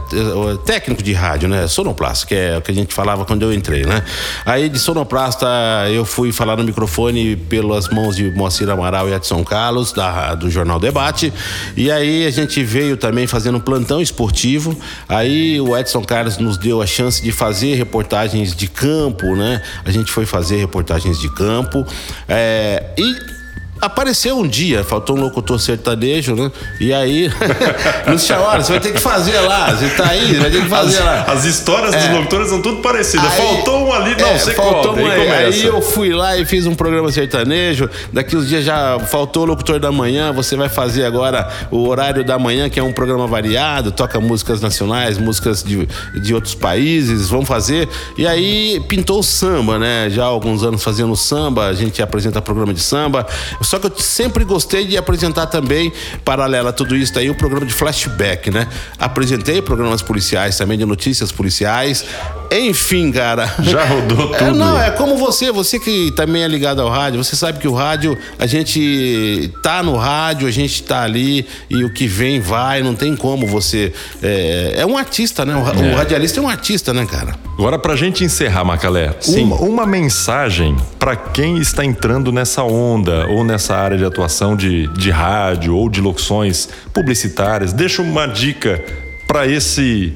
Técnico 0.64 1.02
de 1.02 1.12
rádio, 1.12 1.50
né? 1.50 1.66
Sonoplasta, 1.68 2.26
que 2.26 2.34
é 2.34 2.56
o 2.56 2.62
que 2.62 2.70
a 2.70 2.74
gente 2.74 2.94
falava 2.94 3.26
quando 3.26 3.42
eu 3.42 3.52
entrei, 3.52 3.84
né? 3.84 4.02
Aí 4.46 4.70
de 4.70 4.78
sonoplasta 4.78 5.46
eu 5.90 6.06
fui 6.06 6.32
falar 6.32 6.56
no 6.56 6.64
microfone 6.64 7.36
pelas 7.36 7.90
mãos 7.90 8.16
de 8.16 8.30
Moacir 8.30 8.70
Amaral 8.70 9.06
e 9.06 9.12
Edson 9.12 9.44
Carlos, 9.44 9.92
da, 9.92 10.34
do 10.34 10.48
Jornal 10.48 10.80
Debate. 10.80 11.30
E 11.76 11.90
aí 11.90 12.26
a 12.26 12.30
gente 12.30 12.64
veio 12.64 12.96
também 12.96 13.26
fazendo 13.26 13.58
um 13.58 13.60
plantão 13.60 14.00
esportivo. 14.00 14.74
Aí 15.06 15.60
o 15.60 15.76
Edson 15.76 16.02
Carlos 16.02 16.38
nos 16.38 16.56
deu 16.56 16.80
a 16.80 16.86
chance 16.86 17.22
de 17.22 17.32
fazer 17.32 17.74
reportagens 17.74 18.56
de 18.56 18.66
campo, 18.66 19.36
né? 19.36 19.60
A 19.84 19.90
gente 19.90 20.10
foi 20.10 20.24
fazer 20.24 20.56
reportagens 20.56 21.20
de 21.20 21.28
campo. 21.28 21.84
É, 22.26 22.82
e 22.96 23.35
Apareceu 23.80 24.38
um 24.38 24.46
dia, 24.46 24.82
faltou 24.82 25.16
um 25.16 25.20
locutor 25.20 25.60
sertanejo, 25.60 26.34
né? 26.34 26.50
E 26.80 26.94
aí, 26.94 27.30
nos 28.08 28.24
chamaram, 28.24 28.62
você 28.62 28.72
vai 28.72 28.80
ter 28.80 28.92
que 28.92 29.00
fazer 29.00 29.38
lá, 29.40 29.72
você 29.72 29.88
tá 29.90 30.08
aí, 30.08 30.34
vai 30.34 30.50
ter 30.50 30.62
que 30.62 30.68
fazer 30.68 30.98
as, 30.98 31.04
lá. 31.04 31.22
As 31.24 31.44
histórias 31.44 31.94
é. 31.94 31.98
dos 31.98 32.16
locutores 32.16 32.48
são 32.48 32.62
tudo 32.62 32.80
parecidas. 32.80 33.30
Aí, 33.30 33.36
faltou 33.36 33.86
um 33.86 33.92
ali, 33.92 34.16
não, 34.18 34.28
é, 34.28 34.38
você 34.38 34.54
faltou 34.54 34.94
conta, 34.94 35.02
um 35.02 35.10
aí, 35.10 35.30
aí 35.30 35.64
eu 35.64 35.82
fui 35.82 36.12
lá 36.12 36.38
e 36.38 36.46
fiz 36.46 36.66
um 36.66 36.74
programa 36.74 37.12
sertanejo. 37.12 37.90
Daqui 38.12 38.34
uns 38.36 38.48
dias 38.48 38.64
já 38.64 38.98
faltou 38.98 39.42
o 39.42 39.46
locutor 39.46 39.78
da 39.78 39.92
manhã, 39.92 40.32
você 40.32 40.56
vai 40.56 40.70
fazer 40.70 41.04
agora 41.04 41.46
o 41.70 41.86
horário 41.86 42.24
da 42.24 42.38
manhã, 42.38 42.70
que 42.70 42.80
é 42.80 42.82
um 42.82 42.92
programa 42.92 43.26
variado, 43.26 43.92
toca 43.92 44.18
músicas 44.20 44.60
nacionais, 44.60 45.18
músicas 45.18 45.62
de, 45.62 45.86
de 46.18 46.34
outros 46.34 46.54
países, 46.54 47.28
vamos 47.28 47.46
fazer. 47.46 47.88
E 48.16 48.26
aí 48.26 48.80
pintou 48.88 49.20
o 49.20 49.22
samba, 49.22 49.78
né? 49.78 50.08
Já 50.08 50.24
há 50.24 50.28
alguns 50.28 50.62
anos 50.62 50.82
fazendo 50.82 51.14
samba, 51.14 51.66
a 51.66 51.74
gente 51.74 52.00
apresenta 52.00 52.40
programa 52.40 52.72
de 52.72 52.80
samba. 52.80 53.26
Só 53.66 53.78
que 53.80 53.86
eu 53.86 53.98
sempre 53.98 54.44
gostei 54.44 54.86
de 54.86 54.96
apresentar 54.96 55.46
também, 55.46 55.92
paralela 56.24 56.70
a 56.70 56.72
tudo 56.72 56.94
isso 56.94 57.18
aí, 57.18 57.28
o 57.28 57.34
programa 57.34 57.66
de 57.66 57.74
flashback, 57.74 58.50
né? 58.50 58.68
Apresentei 58.98 59.60
programas 59.60 60.02
policiais 60.02 60.56
também, 60.56 60.78
de 60.78 60.86
notícias 60.86 61.32
policiais. 61.32 62.04
Enfim, 62.50 63.12
cara. 63.12 63.52
Já 63.60 63.84
rodou 63.84 64.34
é, 64.34 64.38
tudo. 64.38 64.50
É, 64.50 64.52
não, 64.52 64.80
é 64.80 64.90
como 64.90 65.16
você, 65.16 65.52
você 65.52 65.78
que 65.78 66.10
também 66.12 66.42
é 66.42 66.48
ligado 66.48 66.80
ao 66.80 66.88
rádio, 66.88 67.22
você 67.22 67.36
sabe 67.36 67.58
que 67.58 67.68
o 67.68 67.74
rádio, 67.74 68.16
a 68.38 68.46
gente 68.46 69.52
tá 69.62 69.82
no 69.82 69.96
rádio, 69.96 70.48
a 70.48 70.50
gente 70.50 70.82
tá 70.82 71.02
ali 71.02 71.46
e 71.68 71.84
o 71.84 71.92
que 71.92 72.06
vem 72.06 72.40
vai, 72.40 72.82
não 72.82 72.94
tem 72.94 73.14
como 73.14 73.46
você. 73.46 73.92
É, 74.22 74.74
é 74.78 74.86
um 74.86 74.96
artista, 74.96 75.44
né? 75.44 75.54
O, 75.54 75.84
é. 75.84 75.92
o, 75.92 75.96
radialista 75.96 76.40
é 76.40 76.42
um 76.42 76.48
artista, 76.48 76.94
né, 76.94 77.04
cara? 77.04 77.34
Agora, 77.58 77.78
pra 77.78 77.96
gente 77.96 78.22
encerrar, 78.22 78.64
Macalé, 78.64 79.14
uma, 79.28 79.56
uma 79.56 79.86
mensagem 79.86 80.76
para 80.98 81.16
quem 81.16 81.58
está 81.58 81.84
entrando 81.84 82.30
nessa 82.30 82.62
onda 82.62 83.26
ou 83.28 83.42
nessa 83.42 83.66
nessa 83.66 83.74
área 83.74 83.98
de 83.98 84.04
atuação 84.04 84.54
de, 84.54 84.86
de 84.88 85.10
rádio 85.10 85.74
ou 85.74 85.88
de 85.88 86.00
locuções 86.00 86.68
publicitárias, 86.92 87.72
deixa 87.72 88.00
uma 88.00 88.26
dica 88.26 88.82
para 89.26 89.46
esse 89.46 90.12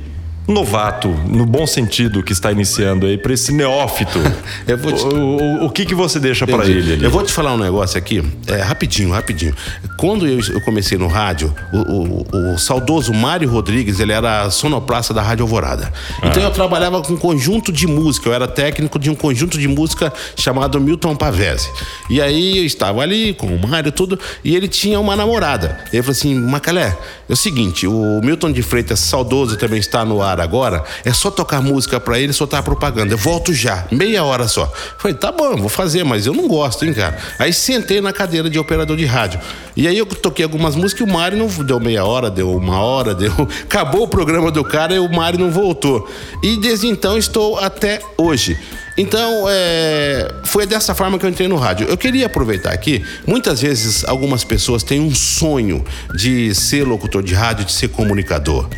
novato, 0.50 1.08
no 1.08 1.46
bom 1.46 1.66
sentido, 1.66 2.22
que 2.22 2.32
está 2.32 2.50
iniciando 2.50 3.06
aí, 3.06 3.16
para 3.16 3.32
esse 3.32 3.52
neófito? 3.52 4.18
te... 4.66 5.04
o, 5.04 5.62
o, 5.62 5.66
o, 5.66 5.70
que, 5.70 5.84
que 5.84 5.94
você 5.94 6.18
deixa 6.18 6.46
para 6.46 6.64
ele 6.64 6.94
ali? 6.94 7.04
Eu 7.04 7.10
vou 7.10 7.22
te 7.22 7.32
falar 7.32 7.54
um 7.54 7.58
negócio 7.58 7.96
aqui, 7.96 8.22
é, 8.46 8.56
rapidinho, 8.62 9.10
rapidinho. 9.10 9.54
Quando 9.96 10.26
eu, 10.26 10.40
eu 10.40 10.60
comecei 10.62 10.98
no 10.98 11.06
rádio, 11.06 11.54
o, 11.72 12.26
o, 12.54 12.58
saudoso 12.58 13.12
Mário 13.12 13.48
Rodrigues, 13.48 14.00
ele 14.00 14.12
era 14.12 14.50
sonoplasta 14.50 15.14
da 15.14 15.22
Rádio 15.22 15.44
Alvorada. 15.44 15.92
Então 16.18 16.42
ah. 16.42 16.46
eu 16.46 16.50
trabalhava 16.50 17.00
com 17.02 17.12
um 17.12 17.16
conjunto 17.16 17.70
de 17.70 17.86
música, 17.86 18.28
eu 18.28 18.34
era 18.34 18.48
técnico 18.48 18.98
de 18.98 19.10
um 19.10 19.14
conjunto 19.14 19.58
de 19.58 19.68
música 19.68 20.12
chamado 20.36 20.80
Milton 20.80 21.14
Pavese. 21.14 21.68
E 22.08 22.20
aí 22.20 22.58
eu 22.58 22.64
estava 22.64 23.02
ali 23.02 23.34
com 23.34 23.46
o 23.46 23.68
Mário 23.68 23.92
tudo, 23.92 24.18
e 24.44 24.56
ele 24.56 24.68
tinha 24.68 24.98
uma 24.98 25.14
namorada. 25.14 25.78
Ele 25.92 26.02
falou 26.02 26.12
assim, 26.12 26.34
Macalé, 26.34 26.96
é 27.28 27.32
o 27.32 27.36
seguinte, 27.36 27.86
o 27.86 28.20
Milton 28.22 28.50
de 28.50 28.62
Freitas, 28.62 29.00
saudoso, 29.00 29.56
também 29.56 29.78
está 29.78 30.04
no 30.04 30.20
ar 30.20 30.39
agora, 30.42 30.84
é 31.04 31.12
só 31.12 31.30
tocar 31.30 31.60
música 31.60 32.00
para 32.00 32.18
ele, 32.18 32.32
soltar 32.32 32.62
propaganda. 32.62 33.14
Eu 33.14 33.18
volto 33.18 33.52
já, 33.52 33.86
meia 33.90 34.24
hora 34.24 34.48
só. 34.48 34.70
Falei, 34.98 35.16
tá 35.16 35.30
bom, 35.30 35.56
vou 35.56 35.68
fazer, 35.68 36.04
mas 36.04 36.26
eu 36.26 36.32
não 36.32 36.48
gosto, 36.48 36.84
hein, 36.84 36.92
cara. 36.92 37.18
Aí 37.38 37.52
sentei 37.52 38.00
na 38.00 38.12
cadeira 38.12 38.48
de 38.48 38.58
operador 38.58 38.96
de 38.96 39.04
rádio. 39.04 39.40
E 39.76 39.86
aí 39.86 39.96
eu 39.96 40.06
toquei 40.06 40.44
algumas 40.44 40.74
músicas 40.76 41.06
e 41.06 41.10
o 41.10 41.12
Mário 41.12 41.38
não 41.38 41.46
deu 41.64 41.80
meia 41.80 42.04
hora, 42.04 42.30
deu 42.30 42.54
uma 42.54 42.80
hora, 42.80 43.14
deu. 43.14 43.32
Acabou 43.62 44.02
o 44.02 44.08
programa 44.08 44.50
do 44.50 44.64
cara 44.64 44.94
e 44.94 44.98
o 44.98 45.10
Mário 45.10 45.38
não 45.38 45.50
voltou. 45.50 46.08
E 46.42 46.56
desde 46.56 46.86
então 46.86 47.16
estou 47.16 47.58
até 47.58 48.00
hoje. 48.16 48.58
Então, 48.96 49.46
é, 49.48 50.30
foi 50.44 50.66
dessa 50.66 50.94
forma 50.94 51.18
que 51.18 51.24
eu 51.24 51.30
entrei 51.30 51.48
no 51.48 51.56
rádio. 51.56 51.86
Eu 51.88 51.96
queria 51.96 52.26
aproveitar 52.26 52.70
aqui, 52.70 53.02
muitas 53.26 53.62
vezes 53.62 54.04
algumas 54.04 54.44
pessoas 54.44 54.82
têm 54.82 55.00
um 55.00 55.14
sonho 55.14 55.82
de 56.14 56.54
ser 56.54 56.84
locutor 56.84 57.22
de 57.22 57.32
rádio, 57.32 57.64
de 57.64 57.72
ser 57.72 57.88
comunicador. 57.88 58.68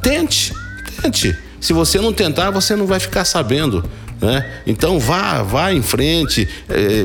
Tente, 0.00 0.54
Se 1.60 1.72
você 1.72 2.00
não 2.00 2.12
tentar, 2.12 2.50
você 2.50 2.74
não 2.74 2.86
vai 2.86 2.98
ficar 2.98 3.24
sabendo. 3.24 3.84
Né? 4.20 4.44
Então 4.66 5.00
vá, 5.00 5.42
vá 5.42 5.72
em 5.72 5.80
frente, 5.80 6.46
é, 6.68 7.04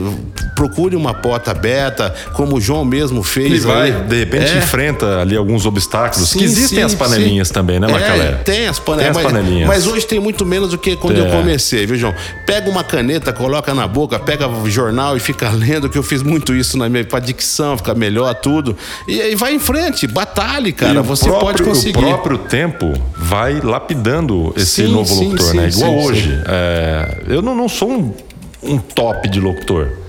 procure 0.53 0.97
uma 0.97 1.13
porta 1.13 1.51
aberta, 1.51 2.13
como 2.33 2.57
o 2.57 2.61
João 2.61 2.83
mesmo 2.83 3.23
fez. 3.23 3.63
E 3.63 3.67
vai, 3.67 3.91
de 3.91 4.19
repente 4.19 4.51
é. 4.51 4.57
enfrenta 4.57 5.21
ali 5.21 5.37
alguns 5.37 5.65
obstáculos. 5.65 6.29
Sim, 6.29 6.39
que 6.39 6.43
existem 6.43 6.79
sim, 6.79 6.83
as 6.83 6.93
panelinhas 6.93 7.47
sim. 7.47 7.53
também, 7.53 7.79
né, 7.79 7.87
Macalé? 7.87 8.25
É, 8.25 8.31
tem 8.43 8.67
as, 8.67 8.79
pane... 8.79 8.99
tem 8.99 9.07
as 9.09 9.17
panelinhas. 9.17 9.67
Mas, 9.67 9.87
hoje 9.87 10.05
tem 10.05 10.19
muito 10.19 10.45
menos 10.45 10.71
do 10.71 10.77
que 10.77 10.97
quando 10.97 11.17
eu 11.17 11.27
é. 11.27 11.31
comecei, 11.31 11.85
viu, 11.85 11.95
João? 11.95 12.13
Pega 12.45 12.69
uma 12.69 12.83
caneta, 12.83 13.31
coloca 13.31 13.73
na 13.73 13.87
boca, 13.87 14.19
pega 14.19 14.47
o 14.47 14.69
jornal 14.69 15.15
e 15.15 15.19
fica 15.21 15.49
lendo, 15.55 15.89
que 15.89 15.97
eu 15.97 16.03
fiz 16.03 16.21
muito 16.21 16.53
isso 16.53 16.77
na 16.77 16.89
minha 16.89 17.05
pra 17.05 17.19
dicção, 17.19 17.77
ficar 17.77 17.95
melhor, 17.95 18.33
tudo. 18.35 18.75
E 19.07 19.21
aí 19.21 19.35
vai 19.35 19.53
em 19.53 19.59
frente, 19.59 20.05
batalhe, 20.05 20.73
cara. 20.73 21.01
você 21.01 21.25
próprio, 21.25 21.47
pode 21.47 21.63
conseguir. 21.63 21.97
O 21.97 22.01
próprio 22.01 22.37
tempo 22.39 22.93
vai 23.17 23.61
lapidando 23.61 24.53
esse 24.57 24.83
novo 24.83 25.15
locutor, 25.15 25.53
né? 25.53 25.69
Igual 25.69 25.95
hoje. 25.97 26.41
É, 26.45 27.04
eu 27.27 27.41
não, 27.41 27.55
não 27.55 27.69
sou 27.69 27.91
um, 27.91 28.13
um 28.63 28.77
top 28.77 29.27
de 29.29 29.39
locutor. 29.39 30.04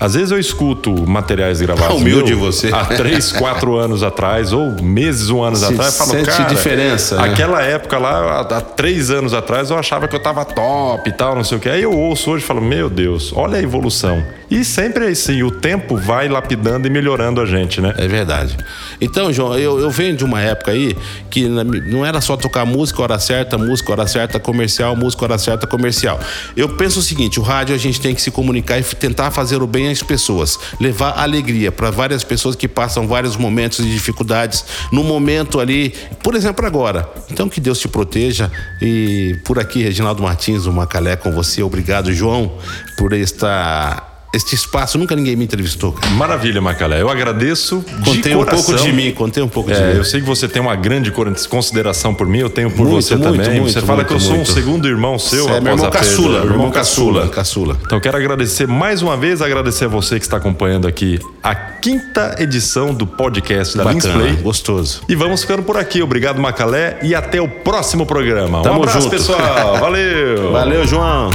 Às 0.00 0.14
vezes 0.14 0.30
eu 0.30 0.38
escuto 0.38 1.06
materiais 1.06 1.60
gravados 1.60 2.00
humilde 2.00 2.30
meu, 2.30 2.38
você. 2.38 2.70
há 2.72 2.86
três, 2.86 3.32
quatro 3.32 3.76
anos 3.76 4.02
atrás, 4.02 4.50
ou 4.50 4.82
meses, 4.82 5.28
um 5.28 5.44
anos 5.44 5.60
Se 5.60 5.66
atrás, 5.66 6.00
eu 6.00 6.06
falo, 6.06 6.24
cara, 6.24 6.44
diferença, 6.44 7.16
né? 7.16 7.28
aquela 7.28 7.62
época 7.62 7.98
lá, 7.98 8.40
há 8.40 8.60
três 8.62 9.10
anos 9.10 9.34
atrás, 9.34 9.68
eu 9.68 9.78
achava 9.78 10.08
que 10.08 10.16
eu 10.16 10.20
tava 10.20 10.42
top 10.46 11.06
e 11.06 11.12
tal, 11.12 11.36
não 11.36 11.44
sei 11.44 11.58
o 11.58 11.60
que. 11.60 11.68
Aí 11.68 11.82
eu 11.82 11.92
ouço 11.92 12.30
hoje 12.30 12.42
e 12.42 12.46
falo, 12.46 12.62
meu 12.62 12.88
Deus, 12.88 13.30
olha 13.36 13.58
a 13.58 13.62
evolução. 13.62 14.24
E 14.50 14.64
sempre 14.64 15.06
é 15.06 15.08
assim, 15.10 15.44
o 15.44 15.50
tempo 15.50 15.96
vai 15.96 16.28
lapidando 16.28 16.84
e 16.86 16.90
melhorando 16.90 17.40
a 17.40 17.46
gente, 17.46 17.80
né? 17.80 17.94
É 17.96 18.08
verdade. 18.08 18.56
Então, 19.00 19.32
João, 19.32 19.56
eu, 19.56 19.78
eu 19.78 19.90
venho 19.90 20.16
de 20.16 20.24
uma 20.24 20.40
época 20.40 20.72
aí 20.72 20.96
que 21.30 21.48
não 21.48 22.04
era 22.04 22.20
só 22.20 22.36
tocar 22.36 22.64
música 22.66 23.00
hora 23.00 23.18
certa, 23.20 23.56
música 23.56 23.92
hora 23.92 24.08
certa, 24.08 24.40
comercial, 24.40 24.96
música 24.96 25.24
hora 25.24 25.38
certa, 25.38 25.68
comercial. 25.68 26.18
Eu 26.56 26.70
penso 26.70 26.98
o 26.98 27.02
seguinte, 27.02 27.38
o 27.38 27.42
rádio 27.44 27.76
a 27.76 27.78
gente 27.78 28.00
tem 28.00 28.12
que 28.12 28.20
se 28.20 28.32
comunicar 28.32 28.80
e 28.80 28.82
tentar 28.82 29.30
fazer 29.30 29.62
o 29.62 29.68
bem 29.68 29.89
às 29.90 30.02
pessoas, 30.02 30.58
levar 30.80 31.18
alegria 31.18 31.70
para 31.72 31.90
várias 31.90 32.24
pessoas 32.24 32.54
que 32.56 32.68
passam 32.68 33.06
vários 33.06 33.36
momentos 33.36 33.84
de 33.84 33.92
dificuldades, 33.92 34.64
no 34.92 35.04
momento 35.04 35.60
ali, 35.60 35.94
por 36.22 36.34
exemplo, 36.34 36.66
agora. 36.66 37.08
Então 37.30 37.48
que 37.48 37.60
Deus 37.60 37.78
te 37.78 37.88
proteja 37.88 38.50
e 38.80 39.38
por 39.44 39.58
aqui, 39.58 39.82
Reginaldo 39.82 40.22
Martins, 40.22 40.66
o 40.66 40.72
Macalé 40.72 41.16
com 41.16 41.32
você. 41.32 41.62
Obrigado, 41.62 42.12
João, 42.12 42.58
por 42.96 43.12
esta 43.12 44.09
este 44.32 44.54
espaço, 44.54 44.96
nunca 44.96 45.16
ninguém 45.16 45.34
me 45.34 45.44
entrevistou. 45.44 45.94
Maravilha, 46.12 46.60
Macalé. 46.60 47.00
Eu 47.00 47.08
agradeço. 47.08 47.84
Contei 48.04 48.34
um 48.34 48.44
pouco 48.44 48.74
de 48.74 48.92
mim, 48.92 49.10
contei 49.12 49.42
um 49.42 49.48
pouco 49.48 49.72
de 49.72 49.80
é, 49.80 49.92
mim. 49.92 49.96
Eu 49.98 50.04
sei 50.04 50.20
que 50.20 50.26
você 50.26 50.48
tem 50.48 50.62
uma 50.62 50.76
grande 50.76 51.12
consideração 51.48 52.14
por 52.14 52.26
mim, 52.26 52.38
eu 52.38 52.50
tenho 52.50 52.70
por 52.70 52.86
muito, 52.86 53.02
você 53.02 53.16
muito, 53.16 53.32
também. 53.32 53.60
Muito, 53.60 53.72
você 53.72 53.80
fala 53.80 54.04
que 54.04 54.12
eu 54.12 54.20
sou 54.20 54.36
um 54.36 54.44
segundo 54.44 54.86
irmão 54.86 55.18
seu, 55.18 55.44
você 55.44 55.54
é 55.54 55.60
meu 55.60 55.72
irmão 55.72 55.90
caçula, 55.90 56.38
irmão, 56.38 56.52
irmão 56.52 56.70
caçula. 56.70 57.28
caçula. 57.28 57.76
Então 57.84 57.98
quero 57.98 58.16
agradecer 58.16 58.66
mais 58.66 59.02
uma 59.02 59.16
vez, 59.16 59.42
agradecer 59.42 59.86
a 59.86 59.88
você 59.88 60.18
que 60.18 60.24
está 60.24 60.36
acompanhando 60.36 60.86
aqui 60.86 61.18
a 61.42 61.54
quinta 61.54 62.36
edição 62.38 62.94
do 62.94 63.06
podcast 63.06 63.76
da 63.76 63.84
Bacana, 63.84 64.14
Play. 64.14 64.36
Gostoso. 64.36 65.02
E 65.08 65.14
vamos 65.14 65.42
ficando 65.42 65.62
por 65.62 65.76
aqui. 65.76 66.02
Obrigado, 66.02 66.40
Macalé, 66.40 66.98
e 67.02 67.14
até 67.14 67.40
o 67.40 67.48
próximo 67.48 68.06
programa. 68.06 68.62
Tamo 68.62 68.80
um 68.80 68.82
abraço, 68.82 69.02
junto. 69.02 69.10
pessoal. 69.10 69.78
Valeu. 69.80 70.52
Valeu, 70.52 70.86
João. 70.86 71.30